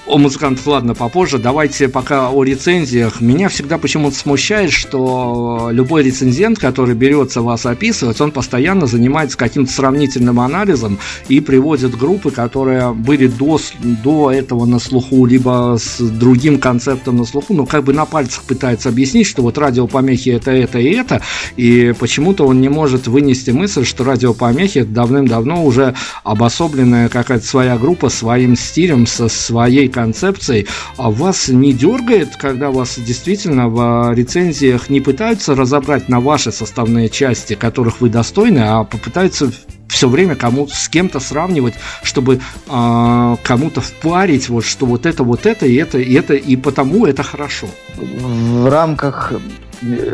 [0.08, 1.38] о музыкантах, ладно, попозже.
[1.38, 3.20] Давайте пока о рецензиях.
[3.20, 9.72] Меня всегда почему-то смущает, что любой рецензент, который берется вас описывать, он постоянно занимается каким-то
[9.72, 10.98] сравнительным анализом
[11.28, 17.26] и приводит группы, которые были до, до этого на слуху, либо с другим концептом на
[17.26, 21.22] слуху, но как бы на пальцах пытается объяснить, что вот радиопомехи это, это и это,
[21.58, 28.10] и почему-то он не может вынести мысль, что радиопомехи давным-давно уже обособленная какая-то своя группа
[28.10, 30.68] своим стилем, со своей концепцией,
[30.98, 37.10] а вас не дергает, когда вас действительно в рецензиях не пытаются разобрать на ваши составные
[37.10, 39.52] части, которых вы достойны, а попытаются
[39.88, 41.74] все время кому с кем-то сравнивать,
[42.04, 46.56] чтобы э, кому-то впарить, вот что вот это, вот это, и это, и это, и
[46.56, 47.68] потому это хорошо.
[47.96, 49.34] В рамках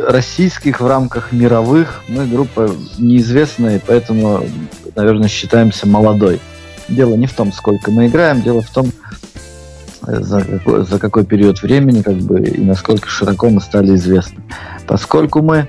[0.07, 4.45] российских, в рамках мировых мы группа неизвестная, поэтому,
[4.95, 6.39] наверное, считаемся молодой.
[6.87, 8.91] Дело не в том, сколько мы играем, дело в том,
[10.05, 14.43] за какой, за какой период времени как бы, и насколько широко мы стали известны.
[14.87, 15.67] Поскольку мы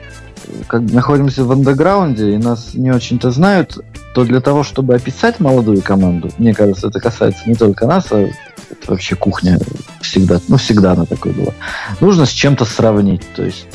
[0.66, 3.78] как находимся в андеграунде и нас не очень-то знают,
[4.14, 8.18] то для того, чтобы описать молодую команду, мне кажется, это касается не только нас, а
[8.18, 9.58] это вообще кухня
[10.00, 11.52] всегда, ну всегда она такой была,
[12.00, 13.22] нужно с чем-то сравнить.
[13.34, 13.66] То есть,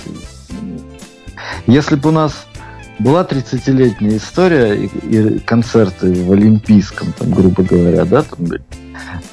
[1.68, 2.46] если бы у нас
[3.00, 8.48] была 30-летняя история и, и концерты в Олимпийском, там, грубо говоря, да, там,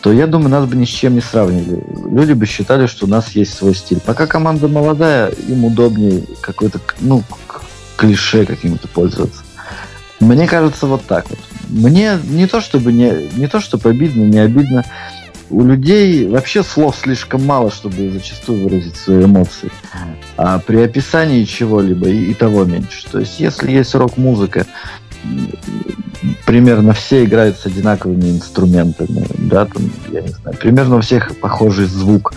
[0.01, 1.83] то я думаю, нас бы ни с чем не сравнили.
[2.11, 4.01] Люди бы считали, что у нас есть свой стиль.
[4.01, 7.23] Пока команда молодая, им удобнее какой-то, ну,
[7.97, 9.43] клише каким-то пользоваться.
[10.21, 11.39] Мне кажется, вот так вот.
[11.69, 14.85] Мне не то чтобы не, не то чтобы обидно, не обидно.
[15.49, 19.71] У людей вообще слов слишком мало, чтобы зачастую выразить свои эмоции.
[20.37, 23.07] А при описании чего-либо и, и того меньше.
[23.11, 24.67] То есть, если есть рок-музыка,
[26.45, 31.87] примерно все играют с одинаковыми инструментами, да, там, я не знаю, примерно у всех похожий
[31.87, 32.33] звук.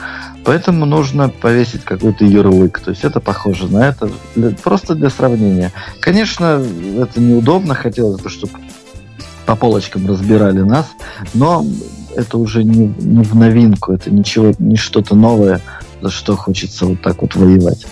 [0.46, 2.80] Поэтому нужно повесить какой-то ярлык.
[2.80, 5.72] То есть это похоже на это, для, просто для сравнения.
[6.00, 6.64] Конечно,
[6.98, 8.54] это неудобно, хотелось бы, чтобы
[9.46, 10.88] по полочкам разбирали нас,
[11.34, 11.66] но
[12.16, 15.62] это уже не, не в новинку, это ничего, не что-то новое,
[16.02, 17.86] за что хочется вот так вот воевать.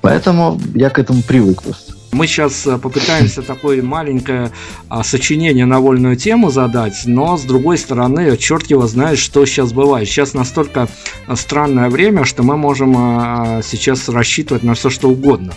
[0.00, 1.97] Поэтому я к этому привык просто.
[2.10, 4.50] Мы сейчас э, попытаемся такое маленькое
[4.88, 9.72] а, сочинение на вольную тему задать, но с другой стороны, черт его знает, что сейчас
[9.72, 10.08] бывает.
[10.08, 10.88] Сейчас настолько
[11.26, 15.52] э, странное время, что мы можем а, сейчас рассчитывать на все, что угодно.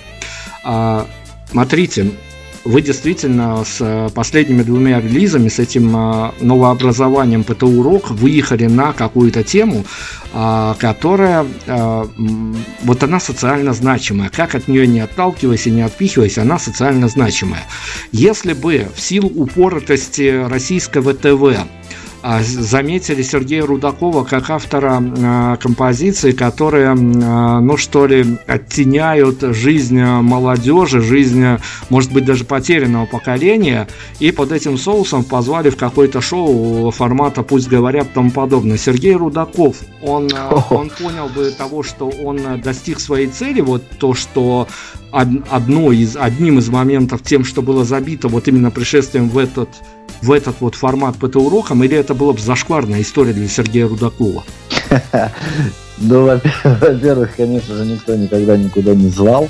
[0.64, 1.08] А,
[1.50, 2.12] смотрите,
[2.64, 8.94] вы действительно с э, последними двумя релизами, с этим э, новообразованием ПТУ Рок выехали на
[8.94, 9.86] какую-то тему,
[10.34, 11.46] э, которая,
[12.84, 14.30] вот она социально значимая.
[14.30, 17.64] Как от нее не отталкиваясь и не отпихиваясь, она социально значимая.
[18.12, 21.68] Если бы в силу упоротости российского ТВ а,
[22.24, 31.02] заметили Сергея Рудакова как автора а, композиций, которые, а, ну что ли, оттеняют жизнь молодежи,
[31.02, 31.44] жизнь,
[31.90, 33.88] может быть, даже потерянного поколения,
[34.20, 38.78] и под этим соусом позвали в какое-то шоу формата «Пусть говорят» и тому подобное.
[38.78, 40.30] Сергей Рудаков, он,
[40.70, 44.68] он понял бы того, что он достиг своей цели, вот то, что
[45.12, 49.70] одно из, одним из моментов тем, что было забито вот именно пришествием в этот
[50.22, 54.44] в этот вот формат ПТ-уроком, или это была бы зашкварная история для Сергея Рудакова?
[56.04, 56.26] Ну,
[56.64, 59.48] во-первых, конечно же, никто никогда никуда не звал.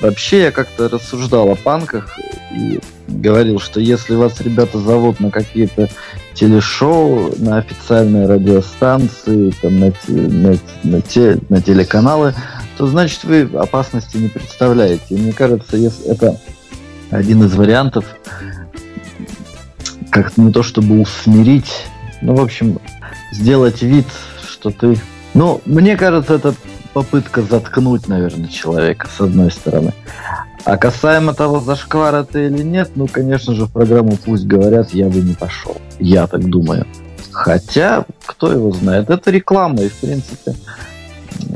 [0.00, 2.18] Вообще, я как-то рассуждал о панках
[2.52, 5.88] и говорил, что если вас ребята зовут на какие-то
[6.34, 12.34] телешоу, на официальные радиостанции, там, на, на, на, те, на телеканалы,
[12.76, 15.04] то значит вы опасности не представляете.
[15.10, 16.40] И мне кажется, если это
[17.10, 18.04] один из вариантов,
[20.12, 21.86] как не то чтобы усмирить,
[22.20, 22.78] ну, в общем,
[23.32, 24.06] сделать вид,
[24.46, 24.98] что ты...
[25.32, 26.54] Ну, мне кажется, это
[26.92, 29.94] попытка заткнуть, наверное, человека, с одной стороны.
[30.64, 35.08] А касаемо того, зашквар это или нет, ну, конечно же, в программу «Пусть говорят» я
[35.08, 35.78] бы не пошел.
[35.98, 36.86] Я так думаю.
[37.32, 40.54] Хотя, кто его знает, это реклама, и, в принципе,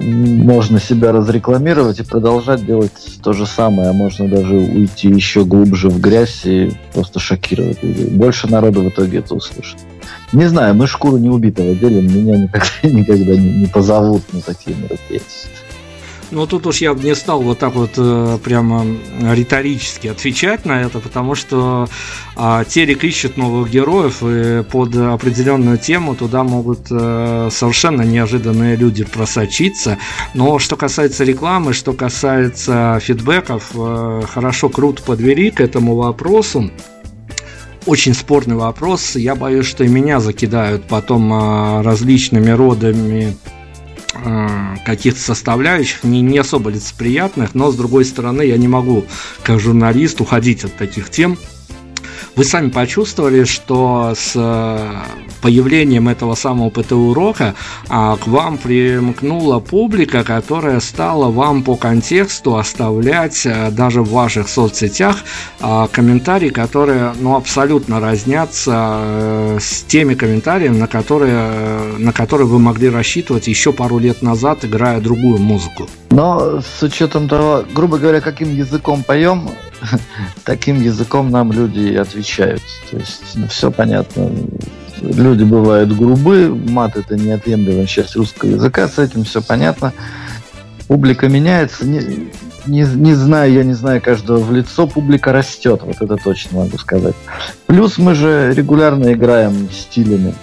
[0.01, 5.89] можно себя разрекламировать и продолжать делать то же самое, а можно даже уйти еще глубже
[5.89, 8.09] в грязь и просто шокировать людей.
[8.11, 9.79] Больше народу в итоге это услышит.
[10.33, 14.77] Не знаю, мы шкуру не убитого делим, меня никогда, никогда не, не позовут на такие
[14.77, 15.49] мероприятия.
[16.33, 18.85] Ну, тут уж я бы не стал вот так вот э, прямо
[19.20, 21.89] риторически отвечать на это, потому что
[22.37, 29.05] э, Терек ищет новых героев, и под определенную тему туда могут э, совершенно неожиданные люди
[29.05, 29.99] просочиться.
[30.35, 36.70] Но что касается рекламы, что касается фидбэков, э, хорошо, круто подвели к этому вопросу
[37.87, 39.14] очень спорный вопрос.
[39.14, 43.37] Я боюсь, что и меня закидают потом а, различными родами
[44.84, 49.04] каких-то составляющих не, не особо лицеприятных, но с другой стороны я не могу
[49.42, 51.38] как журналист уходить от таких тем,
[52.37, 54.93] вы сами почувствовали, что с э,
[55.41, 57.55] появлением этого самого ПТУ-урока
[57.89, 64.49] а, к вам примкнула публика, которая стала вам по контексту оставлять а, даже в ваших
[64.49, 65.16] соцсетях
[65.61, 72.91] а, комментарии, которые ну, абсолютно разнятся с теми комментариями, на которые, на которые вы могли
[72.91, 75.89] рассчитывать еще пару лет назад, играя другую музыку.
[76.11, 79.49] Но с учетом того, грубо говоря, каким языком поем,
[80.45, 82.62] таким языком нам люди отвечают.
[82.91, 84.31] То есть ну, все понятно.
[85.01, 89.93] Люди бывают грубы, мат это неотъемлемая часть русского языка, с этим все понятно.
[90.89, 92.31] Публика меняется, не,
[92.66, 96.79] не, не знаю, я не знаю каждого в лицо, публика растет, вот это точно могу
[96.79, 97.14] сказать.
[97.66, 100.35] Плюс мы же регулярно играем стилями.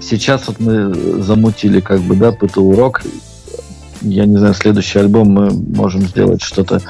[0.00, 3.02] Сейчас вот мы замутили как бы, да, ПТУ-рок.
[4.02, 6.82] Я не знаю, следующий альбом мы можем сделать что-то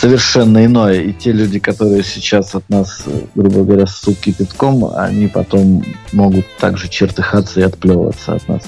[0.00, 1.00] совершенно иное.
[1.00, 6.88] И те люди, которые сейчас от нас, грубо говоря, ссут кипятком, они потом могут также
[6.88, 8.62] чертыхаться и отплевываться от нас.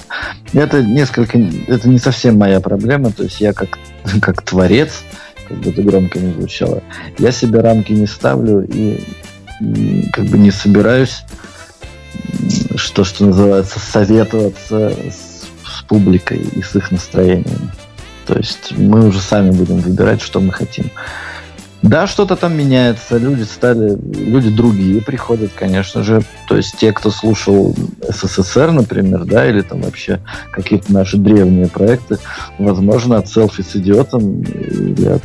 [0.53, 3.77] Это несколько, это не совсем моя проблема, то есть я как,
[4.21, 5.03] как творец,
[5.47, 6.81] как бы это громко не звучало,
[7.17, 9.03] я себе рамки не ставлю и,
[9.61, 11.23] и как бы не собираюсь,
[12.75, 17.69] что, что называется, советоваться с, с публикой и с их настроениями.
[18.29, 20.91] То есть мы уже сами будем выбирать, что мы хотим.
[21.81, 26.21] Да, что-то там меняется, люди стали, люди другие приходят, конечно же.
[26.47, 27.75] То есть те, кто слушал
[28.07, 30.19] СССР, например, да, или там вообще
[30.51, 32.19] какие-то наши древние проекты,
[32.59, 35.23] возможно, от селфи с идиотом или от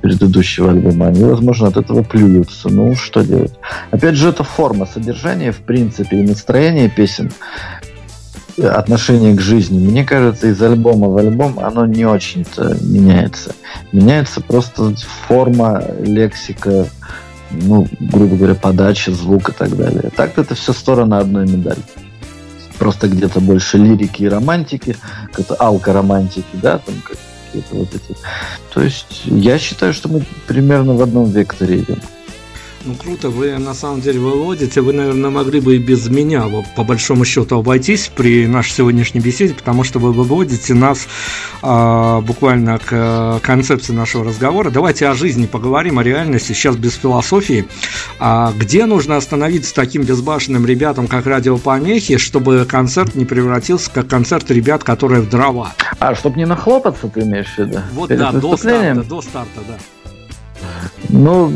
[0.00, 2.70] предыдущего альбома, они, возможно, от этого плюются.
[2.70, 3.52] Ну, что делать?
[3.92, 7.30] Опять же, это форма содержания, в принципе, и настроение песен
[8.58, 13.54] отношение к жизни, мне кажется, из альбома в альбом оно не очень-то меняется.
[13.92, 14.94] Меняется просто
[15.26, 16.86] форма, лексика,
[17.50, 20.10] ну, грубо говоря, подача, звук и так далее.
[20.14, 21.80] Так-то это все стороны одной медали.
[22.78, 24.96] Просто где-то больше лирики и романтики,
[25.30, 28.18] какой-то алкоромантики, да, там какие-то вот эти.
[28.72, 32.00] То есть я считаю, что мы примерно в одном векторе идем.
[32.84, 34.80] Ну круто, вы на самом деле выводите.
[34.80, 39.54] Вы, наверное, могли бы и без меня по большому счету обойтись при нашей сегодняшней беседе,
[39.54, 41.06] потому что вы выводите нас
[41.62, 44.70] а, буквально к концепции нашего разговора.
[44.70, 46.52] Давайте о жизни поговорим, о реальности.
[46.52, 47.68] Сейчас без философии.
[48.18, 54.50] А где нужно остановиться таким безбашенным ребятам, как радиопомехи, чтобы концерт не превратился как концерт
[54.50, 55.72] ребят, которые в дрова?
[56.00, 57.78] А, чтобы не нахлопаться, ты имеешь в виду?
[57.92, 59.78] Вот Перед да, до старта, до старта, да.
[61.08, 61.52] Ну,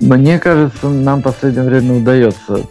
[0.00, 2.62] мне кажется, нам в последнее время удается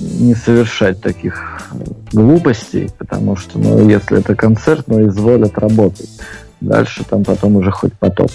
[0.00, 1.70] не совершать таких
[2.12, 6.10] глупостей, потому что, ну, если это концерт, ну, изволят работать.
[6.60, 8.30] Дальше там потом уже хоть потоп.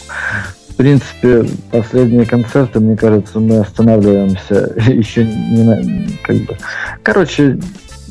[0.70, 6.08] В принципе, последние концерты, мне кажется, мы останавливаемся еще не на...
[6.24, 6.58] Как бы,
[7.02, 7.60] короче,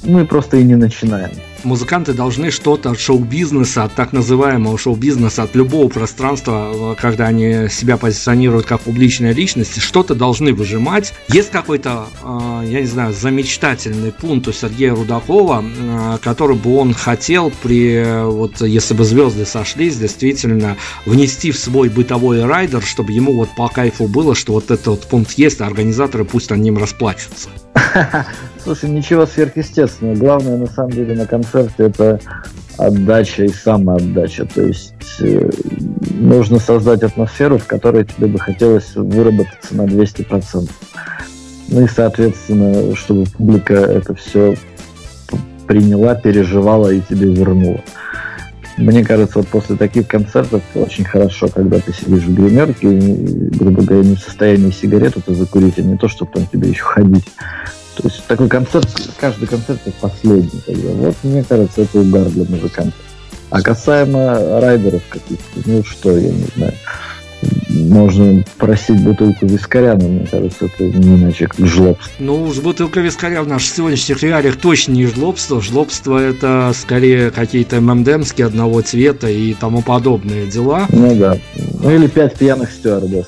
[0.05, 1.33] мы просто и не начинаем.
[1.65, 7.97] Музыканты должны что-то от шоу-бизнеса, от так называемого шоу-бизнеса, от любого пространства, когда они себя
[7.97, 11.13] позиционируют как публичная личность, что-то должны выжимать.
[11.29, 16.95] Есть какой-то, а, я не знаю, замечательный пункт у Сергея Рудакова, а, который бы он
[16.95, 23.35] хотел при, вот если бы звезды сошлись, действительно внести в свой бытовой райдер, чтобы ему
[23.35, 26.79] вот по кайфу было, что вот этот вот пункт есть, а организаторы пусть о ним
[26.79, 27.49] расплачутся.
[28.65, 30.17] Слушай, ничего сверхъестественного.
[30.17, 32.19] Главное, на самом деле, на концерте это
[32.79, 34.47] отдача и самоотдача.
[34.47, 35.51] То есть э,
[36.15, 40.71] нужно создать атмосферу, в которой тебе бы хотелось выработаться на 200%.
[41.69, 44.57] Ну и, соответственно, чтобы публика это все
[45.67, 47.81] приняла, переживала и тебе вернула.
[48.79, 52.89] Мне кажется, вот после таких концертов очень хорошо, когда ты сидишь в гримерке
[53.55, 57.27] грубо говоря, не в состоянии сигарету-то закурить, а не то, чтобы там тебе еще ходить.
[57.97, 58.89] То есть такой концерт,
[59.19, 60.61] каждый концерт это последний.
[60.67, 60.89] Тогда.
[60.91, 62.95] Вот мне кажется, это угар для музыкантов.
[63.51, 66.75] А касаемо райдеров каких-то, ну что, я не знаю
[67.69, 72.11] можно просить бутылку вискаря, но мне кажется, это не иначе как жлобство.
[72.19, 75.61] Ну, с бутылкой вискаря в наших сегодняшних реалиях точно не жлобство.
[75.61, 80.87] Жлобство это скорее какие-то ММДМски одного цвета и тому подобные дела.
[80.91, 81.39] Ну да.
[81.81, 83.27] Ну или пять пьяных стюардесс.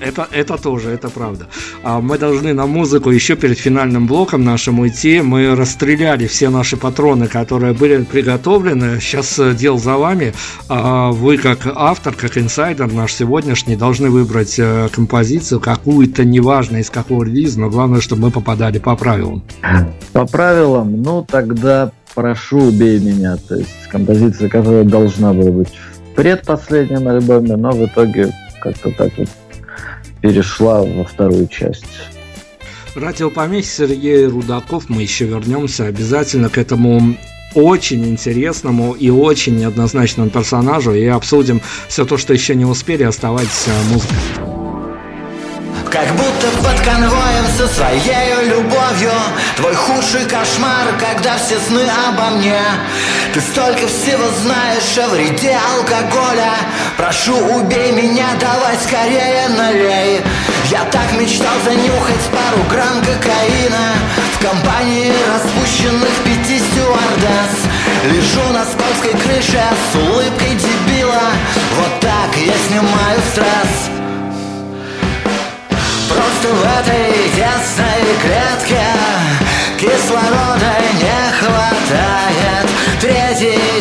[0.00, 1.46] Это, это тоже, это правда.
[1.82, 5.20] А мы должны на музыку еще перед финальным блоком нашим уйти.
[5.20, 9.00] Мы расстреляли все наши патроны, которые были приготовлены.
[9.00, 10.32] Сейчас э, дел за вами.
[10.68, 16.90] А вы как автор, как инсайдер наш сегодняшний должны выбрать э, композицию какую-то, неважно из
[16.90, 19.42] какого релиза, но главное, чтобы мы попадали по правилам.
[20.12, 26.14] По правилам, ну тогда прошу убей меня, то есть композиция, которая должна была быть в
[26.16, 29.28] предпоследнем альбоме, но в итоге как-то так вот
[30.20, 31.84] перешла во вторую часть.
[32.94, 37.16] Радиопомехи Сергей Рудаков, мы еще вернемся обязательно к этому
[37.54, 43.66] очень интересному и очень неоднозначному персонажу и обсудим все то, что еще не успели, оставайтесь
[43.90, 44.49] музыкой.
[45.90, 49.10] Как будто под конвоем со своей любовью.
[49.56, 52.60] Твой худший кошмар, когда все сны обо мне.
[53.34, 56.52] Ты столько всего знаешь о вреде алкоголя.
[56.96, 60.20] Прошу, убей меня, давай скорее налей.
[60.70, 63.94] Я так мечтал занюхать пару грамм кокаина.
[64.34, 67.66] В компании распущенных пяти стюардесс.
[68.04, 69.60] Лежу на скользкой крыше
[69.92, 71.30] с улыбкой дебила.
[71.76, 73.99] Вот так я снимаю стресс
[76.10, 78.82] Просто в этой тесной клетке
[79.78, 82.68] Кислорода не хватает.
[83.00, 83.79] Третий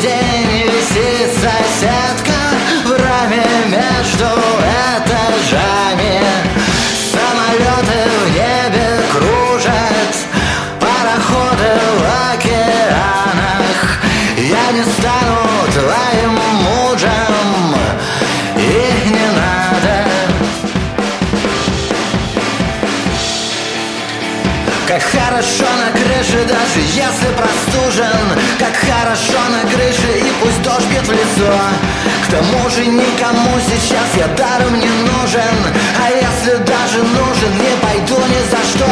[32.29, 35.57] К тому же никому сейчас я даром не нужен
[35.99, 38.85] А если даже нужен, не пойду ни за что.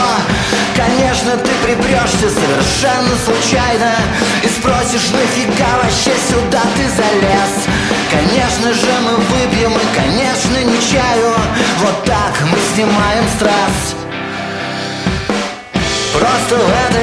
[0.76, 3.92] Конечно, ты припрешься совершенно случайно
[4.42, 7.54] И спросишь, нафига вообще сюда ты залез?
[8.10, 11.36] Конечно же мы выпьем и, конечно, не чаю.
[11.84, 13.98] Вот так мы снимаем стресс.
[16.12, 16.97] Просто в этой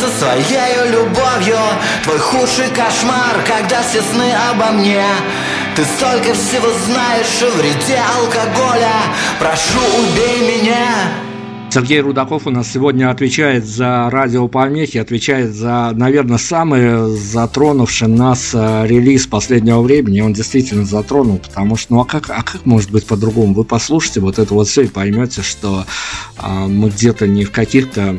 [0.00, 1.58] со своей любовью
[2.04, 5.04] Твой худший кошмар, когда все сны обо мне
[5.76, 8.94] Ты столько всего знаешь о вреде алкоголя
[9.38, 10.86] Прошу, убей меня
[11.72, 18.86] Сергей Рудаков у нас сегодня отвечает за радиопомехи, отвечает за, наверное, самый затронувший нас э,
[18.88, 20.20] релиз последнего времени.
[20.20, 23.54] Он действительно затронул, потому что, ну а как, а как может быть по-другому?
[23.54, 25.84] Вы послушайте вот это вот все и поймете, что
[26.38, 28.18] а, мы где-то не в каких-то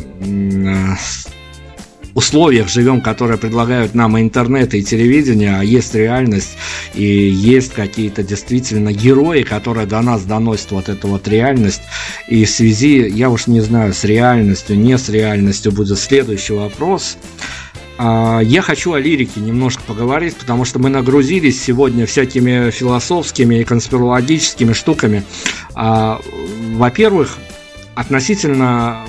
[2.13, 6.57] условиях живем, которые предлагают нам интернет и телевидение, а есть реальность
[6.93, 11.81] и есть какие-то действительно герои, которые до нас доносят вот эту вот реальность.
[12.27, 17.17] И в связи, я уж не знаю, с реальностью, не с реальностью будет следующий вопрос.
[18.03, 23.63] А, я хочу о лирике немножко поговорить, потому что мы нагрузились сегодня всякими философскими и
[23.63, 25.23] конспирологическими штуками.
[25.75, 26.19] А,
[26.73, 27.37] во-первых,
[27.93, 29.01] относительно,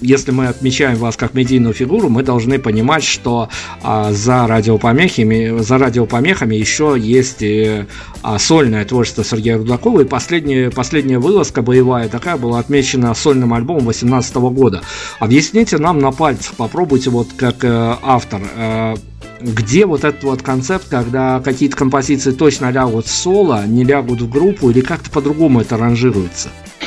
[0.00, 3.48] если мы отмечаем вас как медийную фигуру, мы должны понимать, что
[3.82, 7.86] а, за радиопомехами, за радиопомехами еще есть и
[8.22, 10.00] а, сольное творчество Сергея Рудакова.
[10.00, 14.82] И последняя, последняя вылазка боевая такая была отмечена сольным альбомом 2018 года.
[15.18, 18.42] Объясните нам на пальцах, попробуйте вот как э, автор.
[18.56, 18.94] Э,
[19.40, 24.30] где вот этот вот концепт, когда какие-то композиции точно лягут в соло, не лягут в
[24.30, 26.50] группу, или как-то по-другому это ранжируется?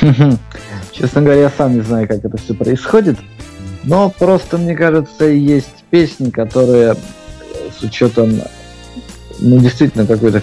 [0.92, 3.18] Честно говоря, я сам не знаю, как это все происходит.
[3.84, 6.94] Но просто, мне кажется, есть песни, которые
[7.78, 8.40] с учетом,
[9.38, 10.42] ну, действительно, какой-то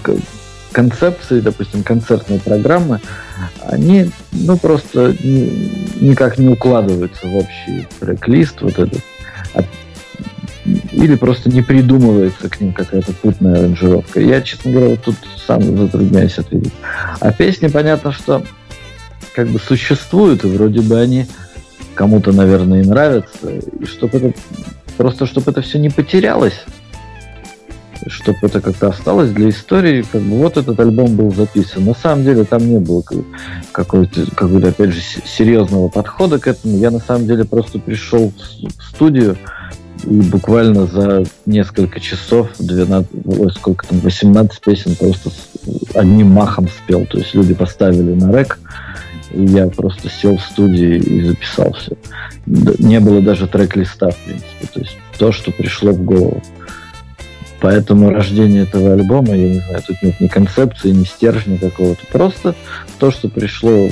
[0.72, 3.00] концепции, допустим, концертной программы,
[3.62, 9.00] они, ну, просто ни, никак не укладываются в общий трек-лист вот этот.
[9.54, 9.62] А,
[10.92, 14.20] или просто не придумывается к ним какая-то путная аранжировка.
[14.20, 16.74] Я, честно говоря, вот тут сам затрудняюсь ответить.
[17.20, 18.42] А песни, понятно, что
[19.38, 21.26] как бы существуют, и вроде бы они
[21.94, 23.50] кому-то, наверное, и нравятся.
[23.50, 24.32] И чтобы это
[24.96, 26.64] просто чтобы это все не потерялось,
[28.08, 31.84] чтобы это как-то осталось для истории, как бы вот этот альбом был записан.
[31.84, 33.04] На самом деле там не было
[33.70, 36.76] какой-то, какой-то опять же, серьезного подхода к этому.
[36.76, 39.38] Я на самом деле просто пришел в студию
[40.04, 45.30] и буквально за несколько часов 12, ой, сколько там, 18 песен просто
[45.94, 47.06] одним махом спел.
[47.06, 48.58] То есть люди поставили на rec,
[49.30, 51.96] я просто сел в студии и записал все.
[52.46, 54.66] Не было даже трек-листа, в принципе.
[54.72, 56.42] То есть то, что пришло в голову.
[57.60, 62.06] Поэтому рождение этого альбома, я не знаю, тут нет ни концепции, ни стержня какого-то.
[62.12, 62.54] Просто
[62.98, 63.88] то, что пришло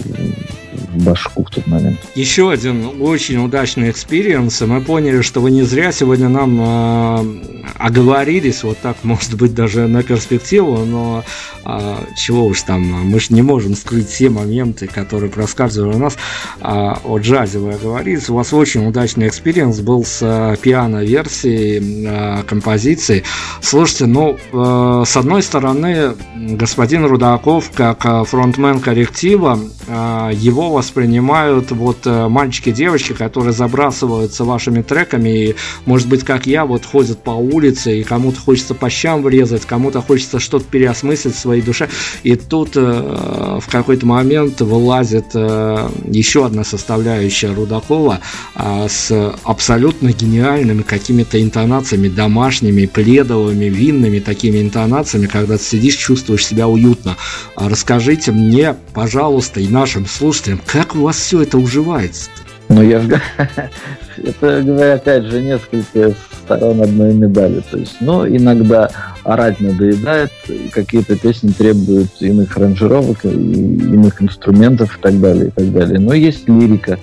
[0.77, 1.99] в башку в тот момент.
[2.15, 4.61] Еще один очень удачный experience.
[4.63, 9.87] Мы поняли, что вы не зря сегодня нам э, оговорились, вот так, может быть, даже
[9.87, 11.25] на перспективу, но
[11.65, 16.17] э, чего уж там, мы же не можем скрыть все моменты, которые проскальзывали у нас
[16.61, 18.29] э, о джазе вы оговорились.
[18.29, 23.25] У вас очень удачный experience был с э, пиано-версией э, композиции.
[23.61, 31.71] Слушайте, ну, э, с одной стороны, господин Рудаков, как э, фронтмен коллектива, э, его воспринимают
[31.73, 37.23] вот э, мальчики девочки, которые забрасываются вашими треками и, может быть, как я, вот ходят
[37.23, 41.89] по улице и кому-то хочется по щам врезать, кому-то хочется что-то переосмыслить в своей душе.
[42.23, 48.21] И тут э, в какой-то момент вылазит э, еще одна составляющая Рудакова
[48.55, 56.47] э, с абсолютно гениальными какими-то интонациями домашними, пледовыми, винными такими интонациями, когда ты сидишь, чувствуешь
[56.47, 57.17] себя уютно.
[57.55, 62.31] А расскажите мне, пожалуйста, и нашим слушателям, как у вас все это уживается?
[62.69, 63.21] Ну, я же...
[64.17, 67.63] это, говорю, опять же, несколько сторон одной медали.
[67.71, 68.91] То есть, ну, иногда
[69.25, 70.31] орать надоедает,
[70.73, 75.99] какие-то песни требуют иных ранжировок, иных инструментов и так далее, и так далее.
[75.99, 76.99] Но есть лирика,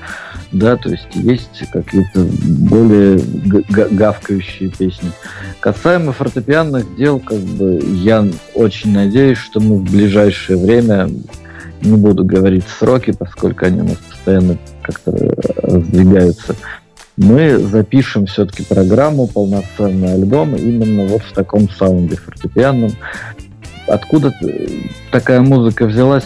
[0.54, 2.26] да, то есть есть какие-то
[2.70, 3.20] более
[3.70, 5.12] гавкающие песни.
[5.60, 11.10] Касаемо фортепианных дел, как бы я очень надеюсь, что мы в ближайшее время
[11.82, 16.56] не буду говорить сроки, поскольку они у нас постоянно как-то раздвигаются.
[17.18, 22.92] Мы запишем все-таки программу, полноценный альбом именно вот в таком саунде фортепианном.
[23.88, 24.34] Откуда
[25.12, 26.24] такая музыка взялась?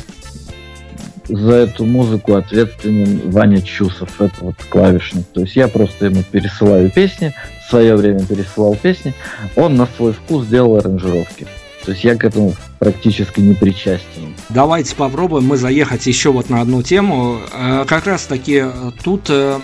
[1.30, 5.26] За эту музыку ответственен Ваня Чусов, это вот клавишник.
[5.34, 7.34] То есть я просто ему пересылаю песни,
[7.66, 9.14] в свое время пересылал песни,
[9.56, 11.46] он на свой вкус делал аранжировки.
[11.84, 14.36] То есть я к этому практически не причастен.
[14.50, 17.40] Давайте попробуем мы заехать еще вот на одну тему.
[17.54, 19.60] Э, как раз таки э, тут э,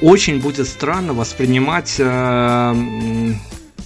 [0.00, 2.00] очень будет странно воспринимать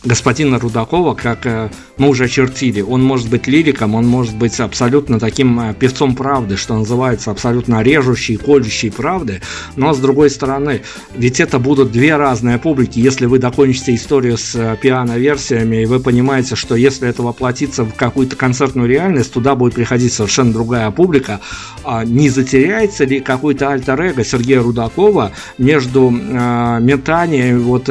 [0.07, 2.81] господина Рудакова, как э, мы уже чертили.
[2.81, 7.83] Он может быть лириком, он может быть абсолютно таким э, певцом правды, что называется, абсолютно
[7.83, 9.43] режущей, колющей правды.
[9.75, 10.83] Но с другой стороны,
[11.15, 12.99] ведь это будут две разные публики.
[12.99, 17.95] Если вы докончите историю с э, пиано-версиями, и вы понимаете, что если это воплотится в
[17.95, 21.41] какую-то концертную реальность, туда будет приходить совершенно другая публика,
[21.85, 27.89] а не затеряется ли какой-то альтер-эго Сергея Рудакова между метанием вот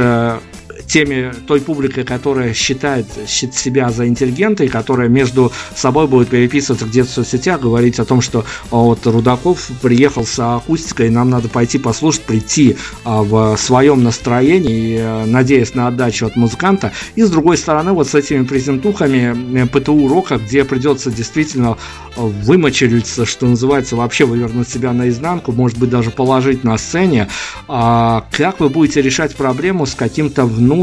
[0.87, 7.09] теми, той публикой, которая считает себя за интеллигента и которая между собой будет переписываться где-то
[7.09, 12.21] в соцсетях, говорить о том, что вот Рудаков приехал с акустикой, нам надо пойти послушать,
[12.23, 16.91] прийти а, в своем настроении, э, надеясь на отдачу от музыканта.
[17.15, 21.77] И с другой стороны, вот с этими презентухами э, ПТУ урока, где придется действительно
[22.15, 27.27] вымочилиться, что называется, вообще вывернуть себя наизнанку, может быть, даже положить на сцене.
[27.67, 30.74] А как вы будете решать проблему с каким-то внутренним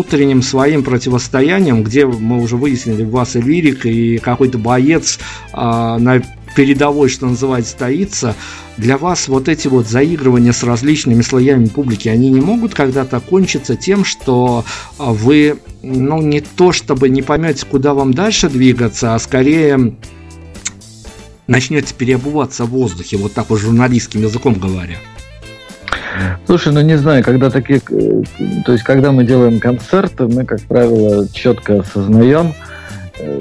[0.43, 5.18] своим противостоянием, где мы уже выяснили, у вас и лирик, и какой-то боец
[5.53, 6.22] а, на
[6.55, 8.34] передовой, что называется, стоится,
[8.76, 13.76] для вас вот эти вот заигрывания с различными слоями публики, они не могут когда-то кончиться
[13.76, 14.64] тем, что
[14.99, 19.95] а, вы, ну, не то чтобы не поймете, куда вам дальше двигаться, а скорее
[21.47, 24.99] начнете переобуваться в воздухе, вот так вот журналистским языком говоря.
[26.47, 28.23] Слушай, ну не знаю, когда такие, э,
[28.65, 32.55] то есть когда мы делаем концерты, мы, как правило, четко осознаем,
[33.19, 33.41] э,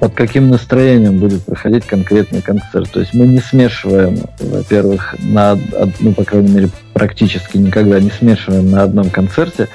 [0.00, 2.90] под каким настроением будет проходить конкретный концерт.
[2.90, 5.56] То есть мы не смешиваем, во-первых, на,
[6.00, 9.68] ну, по крайней мере, практически никогда не смешиваем на одном концерте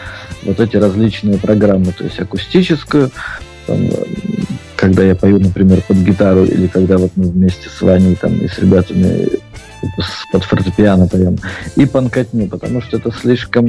[0.44, 3.12] вот эти различные программы, то есть акустическую,
[3.68, 3.80] там,
[4.76, 8.48] когда я пою, например, под гитару, или когда вот мы вместе с Ваней там, и
[8.48, 9.40] с ребятами
[10.32, 11.38] под фортепиано поем,
[11.76, 13.68] и панкотню, потому что это слишком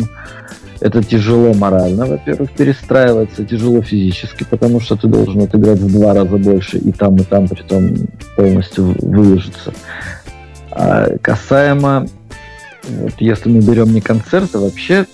[0.81, 6.39] это тяжело морально, во-первых, перестраиваться, тяжело физически, потому что ты должен отыграть в два раза
[6.39, 9.73] больше и там, и там, при том полностью выложиться.
[10.71, 12.07] А касаемо,
[12.89, 15.07] вот если мы берем не концерты, вообще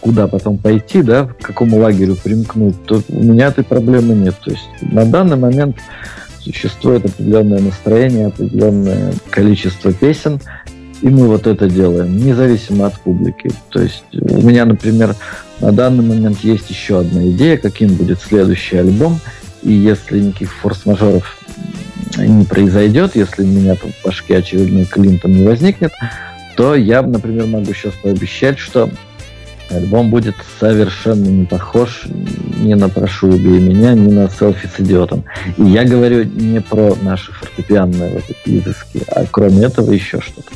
[0.00, 4.34] куда потом пойти, да, к какому лагерю примкнуть, то у меня этой проблемы нет.
[4.42, 5.76] То есть на данный момент
[6.44, 10.40] существует определенное настроение, определенное количество песен,
[11.02, 13.50] и мы вот это делаем, независимо от публики.
[13.70, 15.14] То есть у меня, например,
[15.60, 19.20] на данный момент есть еще одна идея, каким будет следующий альбом.
[19.62, 21.36] И если никаких форс-мажоров
[22.16, 25.92] не произойдет, если у меня там в башке очередной Клинтон не возникнет,
[26.56, 28.88] то я, например, могу сейчас пообещать, что
[29.74, 35.24] альбом будет совершенно не похож ни на «Прошу, убей меня», ни на «Селфи с идиотом».
[35.56, 40.50] И я говорю не про наши фортепианные вот эти изыски, а кроме этого еще что-то.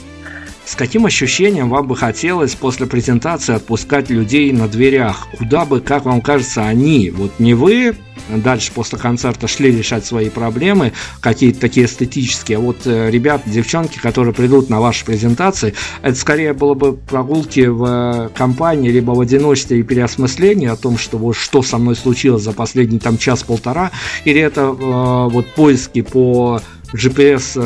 [0.69, 5.27] С каким ощущением вам бы хотелось после презентации отпускать людей на дверях?
[5.39, 7.97] Куда бы, как вам кажется, они, вот не вы,
[8.29, 13.99] дальше после концерта шли решать свои проблемы, какие-то такие эстетические, а вот э, ребят, девчонки,
[13.99, 19.81] которые придут на ваши презентации, это скорее было бы прогулки в компании, либо в одиночестве
[19.81, 23.91] и переосмыслении о том, что вот что со мной случилось за последний там час-полтора,
[24.27, 26.61] или это э, вот поиски по
[26.95, 27.59] GPS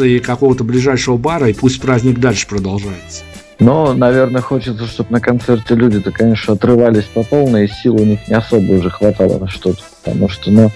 [0.00, 3.22] э, какого-то ближайшего бара, и пусть праздник дальше продолжается.
[3.58, 8.28] Но, наверное, хочется, чтобы на концерте люди-то, конечно, отрывались по полной, и сил у них
[8.28, 9.82] не особо уже хватало на что-то.
[10.02, 10.70] Потому что, ну,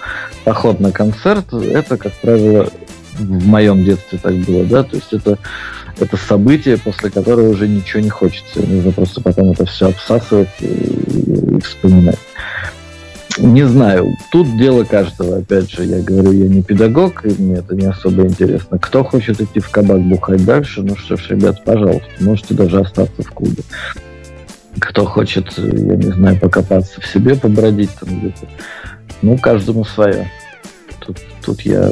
[0.44, 2.70] поход на концерт, это, как правило,
[3.18, 5.38] в моем детстве так было, да, то есть это,
[5.98, 8.60] это событие, после которого уже ничего не хочется.
[8.60, 12.18] Нужно просто потом это все обсасывать и, и вспоминать.
[13.40, 15.38] Не знаю, тут дело каждого.
[15.38, 18.78] Опять же, я говорю, я не педагог, и мне это не особо интересно.
[18.78, 23.22] Кто хочет идти в кабак бухать дальше, ну что ж, ребят, пожалуйста, можете даже остаться
[23.22, 23.62] в клубе.
[24.78, 28.46] Кто хочет, я не знаю, покопаться в себе, побродить там где-то,
[29.22, 30.30] ну, каждому свое.
[30.98, 31.90] Тут, тут я,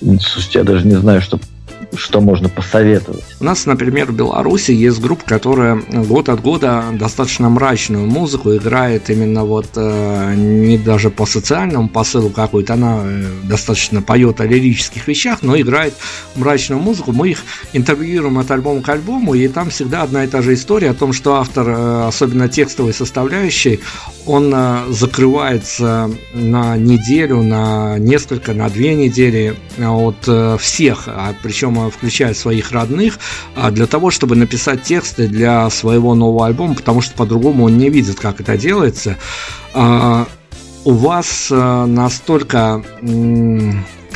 [0.00, 1.38] слушайте, я даже не знаю, что
[1.94, 3.24] что можно посоветовать?
[3.40, 9.10] У нас, например, в Беларуси есть группа, которая год от года достаточно мрачную музыку играет
[9.10, 15.06] именно вот э, не даже по социальному посылу какой-то, она э, достаточно поет о лирических
[15.08, 15.94] вещах, но играет
[16.34, 17.12] мрачную музыку.
[17.12, 20.90] Мы их интервьюируем от альбома к альбому, и там всегда одна и та же история
[20.90, 23.80] о том, что автор, э, особенно текстовой составляющей,
[24.26, 24.54] он
[24.90, 33.18] закрывается на неделю, на несколько, на две недели от всех, а причем включая своих родных,
[33.70, 38.18] для того, чтобы написать тексты для своего нового альбома, потому что по-другому он не видит,
[38.18, 39.16] как это делается.
[39.74, 40.26] А,
[40.84, 42.82] у вас настолько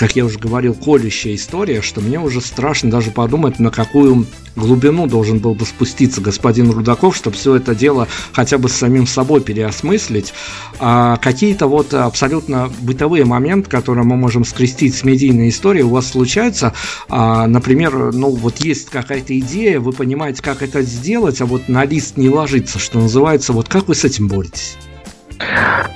[0.01, 4.24] как я уже говорил, колющая история, что мне уже страшно даже подумать, на какую
[4.57, 9.07] глубину должен был бы спуститься господин Рудаков, чтобы все это дело хотя бы с самим
[9.07, 10.32] собой переосмыслить.
[10.78, 16.09] А какие-то вот абсолютно бытовые моменты, которые мы можем скрестить с медийной историей, у вас
[16.09, 16.72] случаются.
[17.11, 21.84] А, например, ну вот есть какая-то идея, вы понимаете, как это сделать, а вот на
[21.84, 23.53] лист не ложится, что называется.
[23.53, 24.78] Вот как вы с этим боретесь?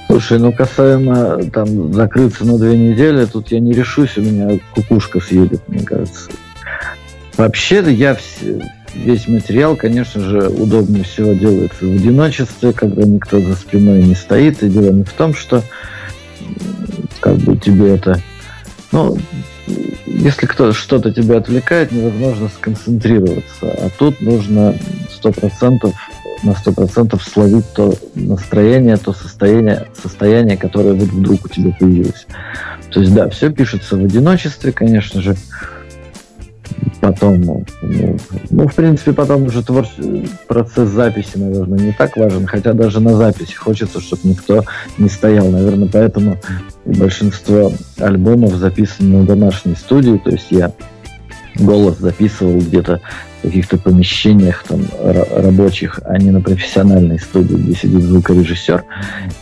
[0.07, 5.21] Слушай, ну касаемо там закрыться на две недели, тут я не решусь, у меня кукушка
[5.21, 6.31] съедет, мне кажется.
[7.37, 8.61] Вообще-то я все,
[8.95, 14.63] весь материал, конечно же, удобнее всего делается в одиночестве, когда никто за спиной не стоит.
[14.63, 15.63] И дело не в том, что
[17.21, 18.21] как бы тебе это...
[18.93, 19.19] Ну,
[20.07, 23.63] если кто что-то тебя отвлекает, невозможно сконцентрироваться.
[23.63, 24.79] А тут нужно
[25.11, 25.95] сто процентов
[26.45, 32.27] на сто процентов словить то настроение, то состояние, состояние, которое вот вдруг у тебя появилось.
[32.91, 35.37] То есть, да, все пишется в одиночестве, конечно же.
[37.01, 37.65] Потом, ну,
[38.51, 39.87] ну, в принципе, потом уже твор...
[40.47, 44.65] процесс записи, наверное, не так важен, хотя даже на записи хочется, чтобы никто
[44.97, 45.49] не стоял.
[45.51, 46.39] Наверное, поэтому
[46.85, 50.73] большинство альбомов записано на домашней студии, то есть я
[51.57, 53.01] голос записывал где-то
[53.39, 54.81] в каких-то помещениях там
[55.37, 58.85] рабочих, а не на профессиональной студии, где сидит звукорежиссер,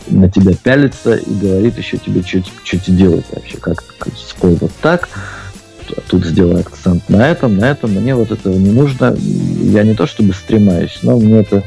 [0.09, 3.81] на тебя пялится и говорит еще тебе, что, что тебе делать вообще, как,
[4.15, 5.09] спой вот так,
[6.07, 9.15] тут сделай акцент на этом, на этом, мне вот этого не нужно.
[9.17, 11.63] Я не то чтобы стремаюсь, но мне это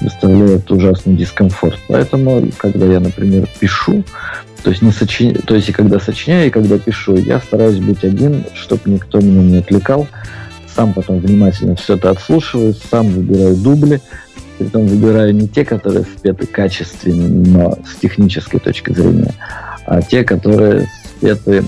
[0.00, 1.78] доставляет ужасный дискомфорт.
[1.88, 4.04] Поэтому, когда я, например, пишу,
[4.66, 5.34] то есть, не сочиня...
[5.42, 9.40] то есть и когда сочиняю, и когда пишу, я стараюсь быть один, чтобы никто меня
[9.40, 10.08] не отвлекал.
[10.74, 14.00] Сам потом внимательно все это отслушиваю, сам выбираю дубли,
[14.58, 19.32] притом выбираю не те, которые спеты качественно, но с технической точки зрения,
[19.86, 21.62] а те, которые спеты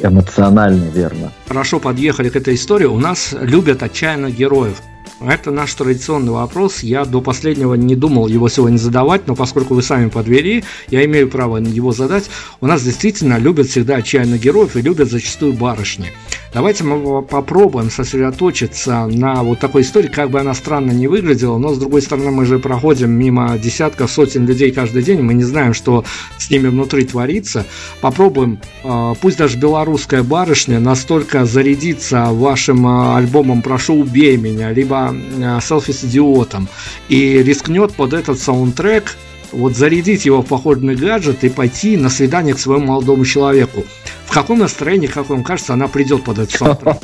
[0.00, 1.32] эмоционально верно.
[1.48, 2.84] Хорошо подъехали к этой истории.
[2.84, 4.82] У нас любят отчаянно героев.
[5.20, 6.80] Это наш традиционный вопрос.
[6.82, 11.28] Я до последнего не думал его сегодня задавать, но поскольку вы сами подвели, я имею
[11.28, 12.30] право его задать.
[12.60, 16.12] У нас действительно любят всегда отчаянно героев и любят зачастую барышни.
[16.54, 21.74] Давайте мы попробуем сосредоточиться на вот такой истории, как бы она странно не выглядела, но
[21.74, 25.74] с другой стороны мы же проходим мимо десятков, сотен людей каждый день, мы не знаем,
[25.74, 26.04] что
[26.38, 27.66] с ними внутри творится.
[28.00, 34.97] Попробуем, а, пусть даже белорусская барышня настолько зарядится вашим а, альбомом «Прошу, убей меня», либо
[34.98, 36.68] а, «Селфи с идиотом»,
[37.08, 39.16] и рискнет под этот саундтрек
[39.52, 43.84] вот зарядить его в походный гаджет и пойти на свидание к своему молодому человеку.
[44.26, 46.96] В каком настроении, как вам кажется, она придет под этот саундтрек?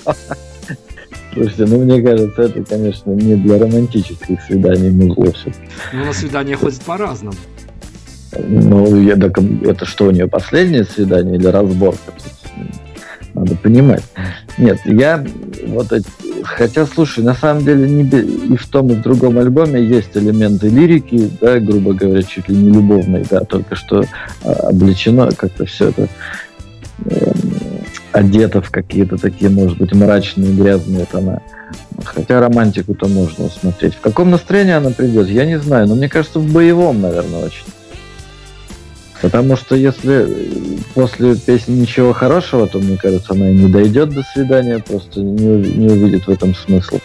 [1.32, 5.52] Слушайте, ну мне кажется, это, конечно, не для романтических свиданий музло все.
[5.92, 7.36] Ну, на свидание ходит по-разному.
[8.38, 12.12] Ну, я, так, это что, у нее последнее свидание или разборка?
[13.34, 14.02] Надо понимать.
[14.58, 15.24] Нет, я
[15.66, 15.92] вот
[16.44, 20.68] хотя, слушай, на самом деле не, и в том, и в другом альбоме есть элементы
[20.68, 24.04] лирики, да, грубо говоря, чуть ли не любовной, да, только что
[24.44, 26.08] а, облечено как-то все это
[27.06, 27.32] э,
[28.12, 31.42] одето в какие-то такие, может быть, мрачные, грязные тона.
[32.04, 33.94] Хотя романтику-то можно усмотреть.
[33.94, 37.64] В каком настроении она придет, я не знаю, но мне кажется, в боевом, наверное, очень.
[39.24, 40.28] Потому что если
[40.92, 45.46] после песни ничего хорошего, то, мне кажется, она и не дойдет до свидания, просто не,
[45.78, 46.98] не увидит в этом смысла.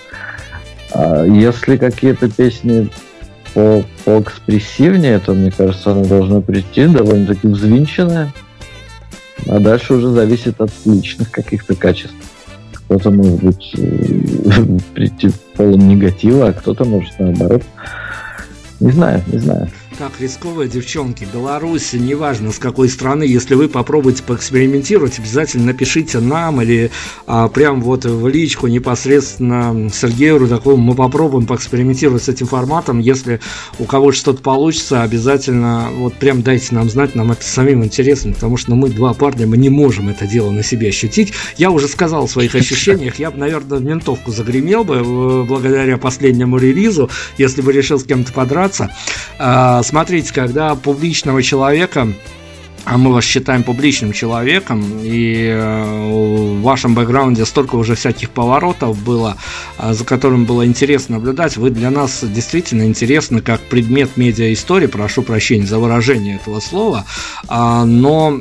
[0.92, 2.90] А если какие-то песни
[3.54, 8.34] по, по экспрессивнее, то, мне кажется, она должна прийти довольно-таки взвинченная.
[9.48, 12.18] А дальше уже зависит от личных каких-то качеств.
[12.74, 13.72] Кто-то может быть
[14.94, 17.64] прийти полон негатива, а кто-то может наоборот.
[18.82, 19.70] Не знаю, не знаю
[20.00, 26.62] так рисковые девчонки, Беларусь, неважно с какой страны, если вы попробуете поэкспериментировать, обязательно напишите нам
[26.62, 26.90] или
[27.28, 33.42] а, прям вот в личку непосредственно Сергею Рудакову, мы попробуем поэкспериментировать с этим форматом, если
[33.78, 38.56] у кого что-то получится, обязательно вот прям дайте нам знать, нам это самим интересно, потому
[38.56, 41.34] что ну, мы два парня, мы не можем это дело на себе ощутить.
[41.58, 45.98] Я уже сказал о своих ощущениях, я бы, наверное, в ментовку загремел бы э, благодаря
[45.98, 48.96] последнему релизу, если бы решил с кем-то подраться.
[49.38, 52.08] А, смотрите, когда публичного человека
[52.90, 58.98] а мы вас считаем публичным человеком, и э, в вашем бэкграунде столько уже всяких поворотов
[59.04, 59.38] было,
[59.78, 61.56] а, за которым было интересно наблюдать.
[61.56, 67.06] Вы для нас действительно интересны как предмет медиа-истории, прошу прощения за выражение этого слова,
[67.48, 68.40] а, но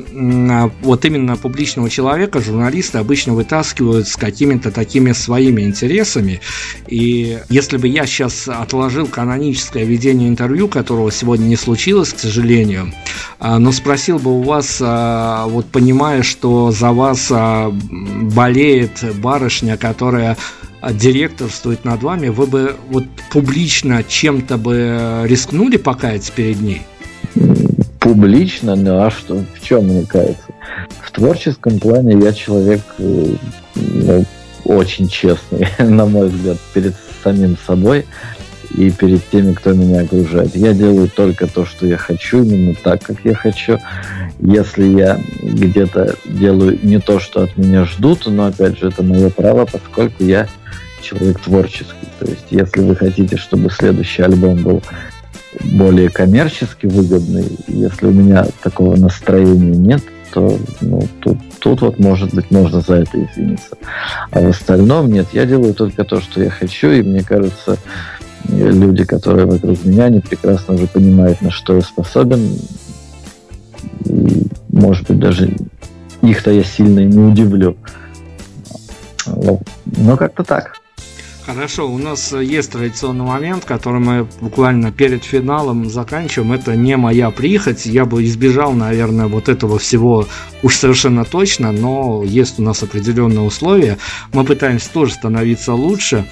[0.81, 6.41] вот именно публичного человека журналисты обычно вытаскивают с какими-то такими своими интересами,
[6.87, 12.91] и если бы я сейчас отложил каноническое ведение интервью, которого сегодня не случилось, к сожалению,
[13.39, 19.77] а, но спросил бы у вас, а, вот понимая, что за вас а, болеет барышня,
[19.77, 20.37] которая
[20.91, 26.81] директорствует над вами, вы бы вот публично чем-то бы рискнули покаяться перед ней?
[27.99, 28.75] Публично?
[28.75, 29.43] Ну а что?
[29.59, 30.53] В чем мне каяться?
[31.01, 33.33] В творческом плане я человек э,
[33.75, 34.25] ну,
[34.63, 38.05] очень честный, на мой взгляд, перед самим собой
[38.75, 40.55] и перед теми, кто меня окружает.
[40.55, 43.79] Я делаю только то, что я хочу, именно так, как я хочу.
[44.39, 49.29] Если я где-то делаю не то, что от меня ждут, но опять же это мое
[49.29, 50.47] право, поскольку я
[51.01, 52.07] человек творческий.
[52.19, 54.83] То есть, если вы хотите, чтобы следующий альбом был
[55.63, 62.33] более коммерчески выгодный, если у меня такого настроения нет, то ну, тут, тут вот, может
[62.33, 63.77] быть, можно за это извиниться.
[64.31, 67.77] А в остальном нет, я делаю только то, что я хочу, и мне кажется,
[68.49, 72.57] люди, которые вокруг меня, они прекрасно уже понимают, на что я способен.
[74.05, 75.55] И, может быть, даже
[76.21, 77.77] их-то я сильно не удивлю.
[79.25, 80.78] Но как-то так.
[81.49, 86.51] Хорошо, у нас есть традиционный момент, который мы буквально перед финалом заканчиваем.
[86.51, 87.87] Это не моя прихоть.
[87.87, 90.27] Я бы избежал, наверное, вот этого всего
[90.61, 93.97] уж совершенно точно, но есть у нас определенные условия.
[94.31, 96.27] Мы пытаемся тоже становиться лучше.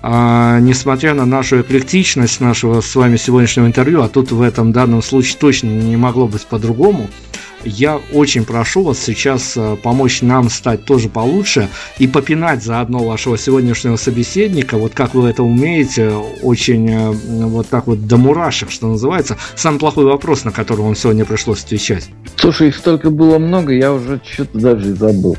[0.00, 5.02] А, несмотря на нашу эклектичность нашего с вами сегодняшнего интервью, а тут в этом данном
[5.02, 7.10] случае точно не могло быть по-другому,
[7.64, 13.38] я очень прошу вас сейчас э, помочь нам стать тоже получше и попинать заодно вашего
[13.38, 16.10] сегодняшнего собеседника, вот как вы это умеете,
[16.42, 19.36] очень э, вот так вот до мурашек, что называется.
[19.54, 22.08] Самый плохой вопрос, на который вам сегодня пришлось отвечать.
[22.36, 25.36] Слушай, их столько было много, я уже что-то даже забыл.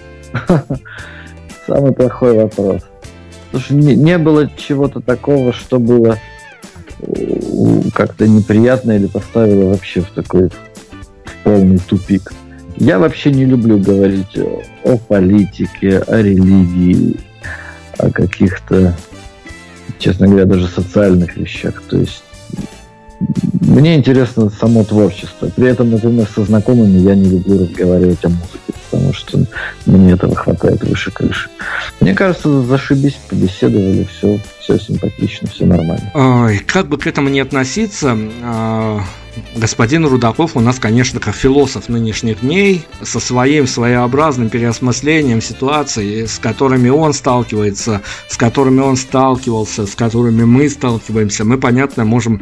[1.67, 2.81] Самый плохой вопрос.
[3.51, 6.17] Слушай, не, не было чего-то такого, что было
[7.93, 10.49] как-то неприятно или поставило вообще в такой
[11.43, 12.33] полный тупик.
[12.77, 14.37] Я вообще не люблю говорить
[14.83, 17.19] о политике, о религии,
[17.97, 18.95] о каких-то,
[19.99, 21.83] честно говоря, даже социальных вещах.
[21.87, 22.23] То есть
[23.61, 25.49] мне интересно само творчество.
[25.55, 29.39] При этом, например, со знакомыми я не люблю разговаривать о музыке, потому что
[29.87, 31.49] мне этого хватает выше крыши.
[31.99, 36.11] Мне кажется, зашибись, побеседовали, все, все симпатично, все нормально.
[36.13, 39.01] Ой, как бы к этому не относиться, а,
[39.55, 46.37] господин Рудаков у нас, конечно, как философ нынешних дней, со своим своеобразным переосмыслением ситуации, с
[46.37, 52.41] которыми он сталкивается, с которыми он сталкивался, с которыми мы сталкиваемся, мы, понятно, можем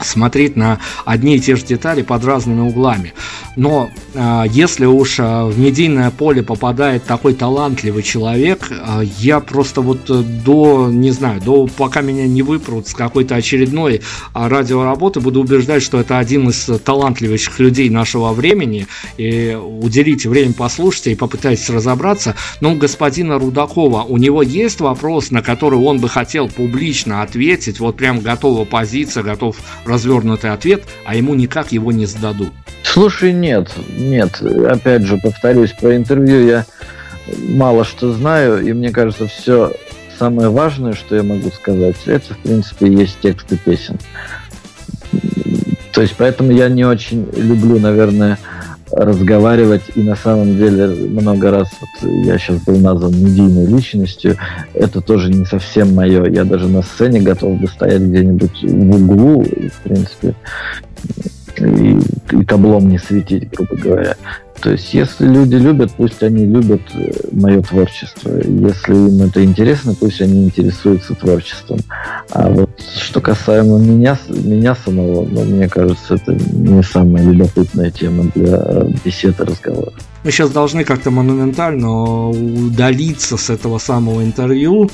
[0.00, 3.12] смотреть на одни и те же детали под разными углами.
[3.56, 9.80] Но э, если уж э, в медийное поле попадает такой талантливый человек, э, я просто
[9.80, 15.40] вот э, до, не знаю, до пока меня не выпрут с какой-то очередной радиоработы, буду
[15.40, 18.86] убеждать, что это один из талантливейших людей нашего времени,
[19.16, 22.34] и уделите время послушайте и попытайтесь разобраться.
[22.60, 27.80] Но у господина Рудакова, у него есть вопрос, на который он бы хотел публично ответить,
[27.80, 32.52] вот прям готова позиция, готов развернутый ответ, а ему никак его не сдадут.
[32.82, 34.40] Слушай, нет, нет.
[34.42, 36.66] Опять же, повторюсь, про интервью я
[37.48, 39.72] мало что знаю, и мне кажется, все
[40.18, 43.98] самое важное, что я могу сказать, это, в принципе, есть тексты песен.
[45.92, 48.38] То есть, поэтому я не очень люблю, наверное,
[48.96, 54.36] разговаривать, и на самом деле много раз вот я сейчас был назван медийной личностью,
[54.72, 56.26] это тоже не совсем мое.
[56.26, 60.34] Я даже на сцене готов бы стоять где-нибудь в углу, в принципе,
[61.58, 61.98] и,
[62.32, 64.16] и таблом не светить, грубо говоря.
[64.64, 68.30] То есть, если люди любят, пусть они любят э, мое творчество.
[68.30, 71.80] Если им это интересно, пусть они интересуются творчеством.
[72.30, 78.24] А вот что касаемо меня, меня самого, ну, мне кажется, это не самая любопытная тема
[78.34, 79.92] для э, бесед и разговора.
[80.24, 84.90] Мы сейчас должны как-то монументально удалиться с этого самого интервью.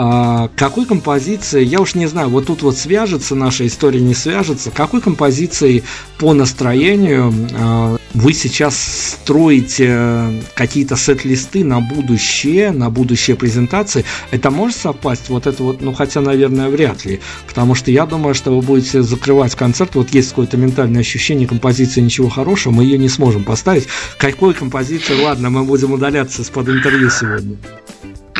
[0.00, 4.70] А, какой композиции, я уж не знаю, вот тут вот свяжется наша история, не свяжется,
[4.70, 5.82] какой композицией
[6.18, 14.76] по настроению а, вы сейчас строите какие-то сет-листы на будущее, на будущее презентации, это может
[14.76, 15.30] совпасть?
[15.30, 17.18] Вот это вот, ну хотя, наверное, вряд ли,
[17.48, 22.00] потому что я думаю, что вы будете закрывать концерт, вот есть какое-то ментальное ощущение композиции
[22.00, 23.88] ничего хорошего, мы ее не сможем поставить.
[24.16, 27.56] Какой композиции, ладно, мы будем удаляться из-под интервью сегодня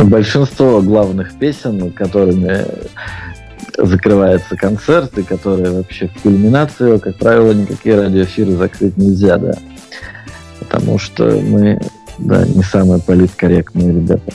[0.04, 2.64] большинство главных песен, которыми
[3.76, 9.54] закрывается концерт, и которые вообще в кульминацию, как правило, никакие радиоэфиры закрыть нельзя, да.
[10.58, 11.80] Потому что мы,
[12.18, 14.32] да, не самые политкорректные ребята.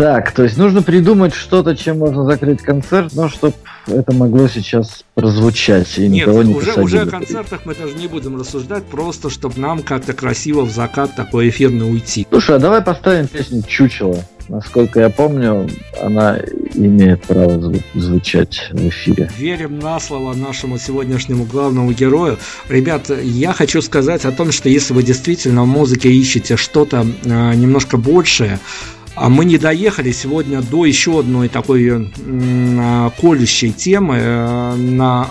[0.00, 3.52] Так, то есть нужно придумать что-то, чем можно закрыть концерт, но чтобы
[3.86, 8.06] это могло сейчас прозвучать и Нет, никого не уже, уже о концертах мы даже не
[8.06, 12.26] будем рассуждать, просто чтобы нам как-то красиво в закат такой эфирный уйти.
[12.30, 14.24] Слушай, а давай поставим песню «Чучело».
[14.48, 15.68] Насколько я помню,
[16.02, 16.38] она
[16.74, 19.30] имеет право звучать в эфире.
[19.36, 22.38] Верим на слово нашему сегодняшнему главному герою.
[22.70, 27.54] Ребят, я хочу сказать о том, что если вы действительно в музыке ищете что-то э,
[27.54, 28.58] немножко большее,
[29.16, 35.28] мы не доехали сегодня до еще одной такой э, колющей темы э, на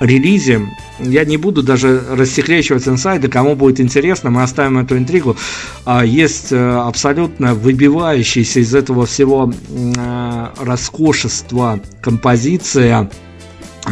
[0.00, 0.60] релизе.
[1.00, 5.36] Я не буду даже рассекречивать инсайды, кому будет интересно, мы оставим эту интригу.
[5.84, 9.52] А, есть э, абсолютно выбивающаяся из этого всего
[10.58, 13.10] роскошества композиция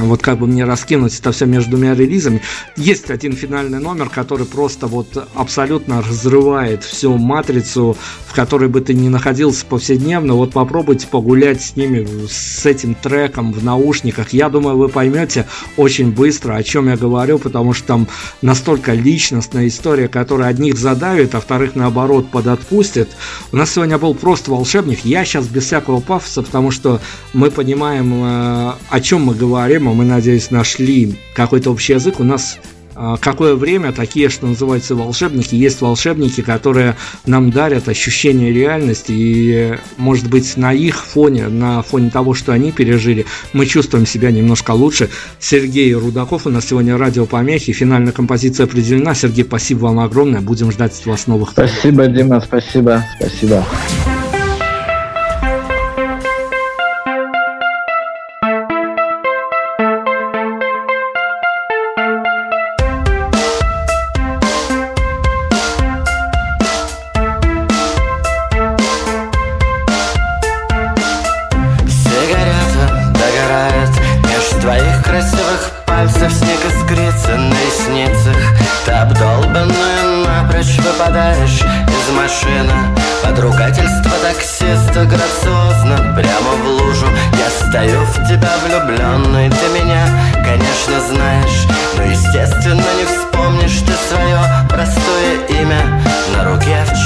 [0.04, 2.42] вот как бы мне раскинуть это все между двумя релизами.
[2.76, 8.94] Есть один финальный номер, который просто вот абсолютно разрывает всю матрицу, в которой бы ты
[8.94, 10.34] ни находился повседневно.
[10.34, 14.32] Вот попробуйте погулять с ними, с этим треком в наушниках.
[14.32, 18.08] Я думаю, вы поймете очень быстро, о чем я говорю, потому что там
[18.42, 23.08] настолько личностная история, которая одних задавит, а вторых наоборот подотпустит.
[23.52, 25.04] У нас сегодня был просто волшебник.
[25.04, 27.00] Я сейчас без всякого пафоса, потому что
[27.32, 32.18] мы понимаем, э, о чем мы говорим, тему мы, надеюсь, нашли какой-то общий язык.
[32.18, 32.58] У нас
[32.96, 35.54] а, какое время такие, что называется, волшебники.
[35.54, 42.10] Есть волшебники, которые нам дарят ощущение реальности, и, может быть, на их фоне, на фоне
[42.10, 45.08] того, что они пережили, мы чувствуем себя немножко лучше.
[45.38, 49.14] Сергей Рудаков у нас сегодня радиопомехи, финальная композиция определена.
[49.14, 51.50] Сергей, спасибо вам огромное, будем ждать вас новых.
[51.50, 53.64] Спасибо, Дима, спасибо, спасибо.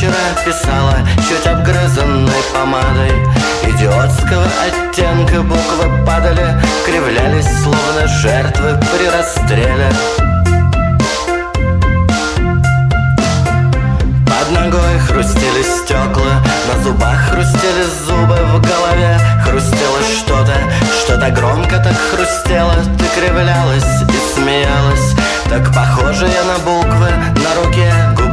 [0.00, 0.14] вчера
[0.46, 0.96] писала
[1.28, 3.12] Чуть обгрызанной помадой.
[3.68, 9.92] Идиотского оттенка буквы падали Кривлялись, словно жертвы при расстреле.
[14.24, 20.54] Под ногой хрустели стекла На зубах хрустели зубы В голове хрустело что-то
[21.02, 25.14] Что-то громко так хрустело Ты кривлялась и смеялась.
[25.50, 27.10] Так похоже я на буквы
[27.42, 27.92] на руке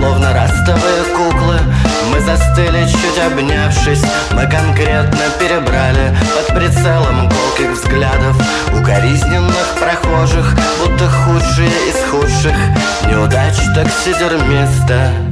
[0.00, 0.18] пол седьмого
[3.26, 4.02] обнявшись.
[4.32, 8.36] Мы конкретно перебрали под прицелом колких взглядов.
[8.78, 12.56] Укоризненных прохожих, будто худшие из худших.
[13.08, 15.27] Неудач таксидермиста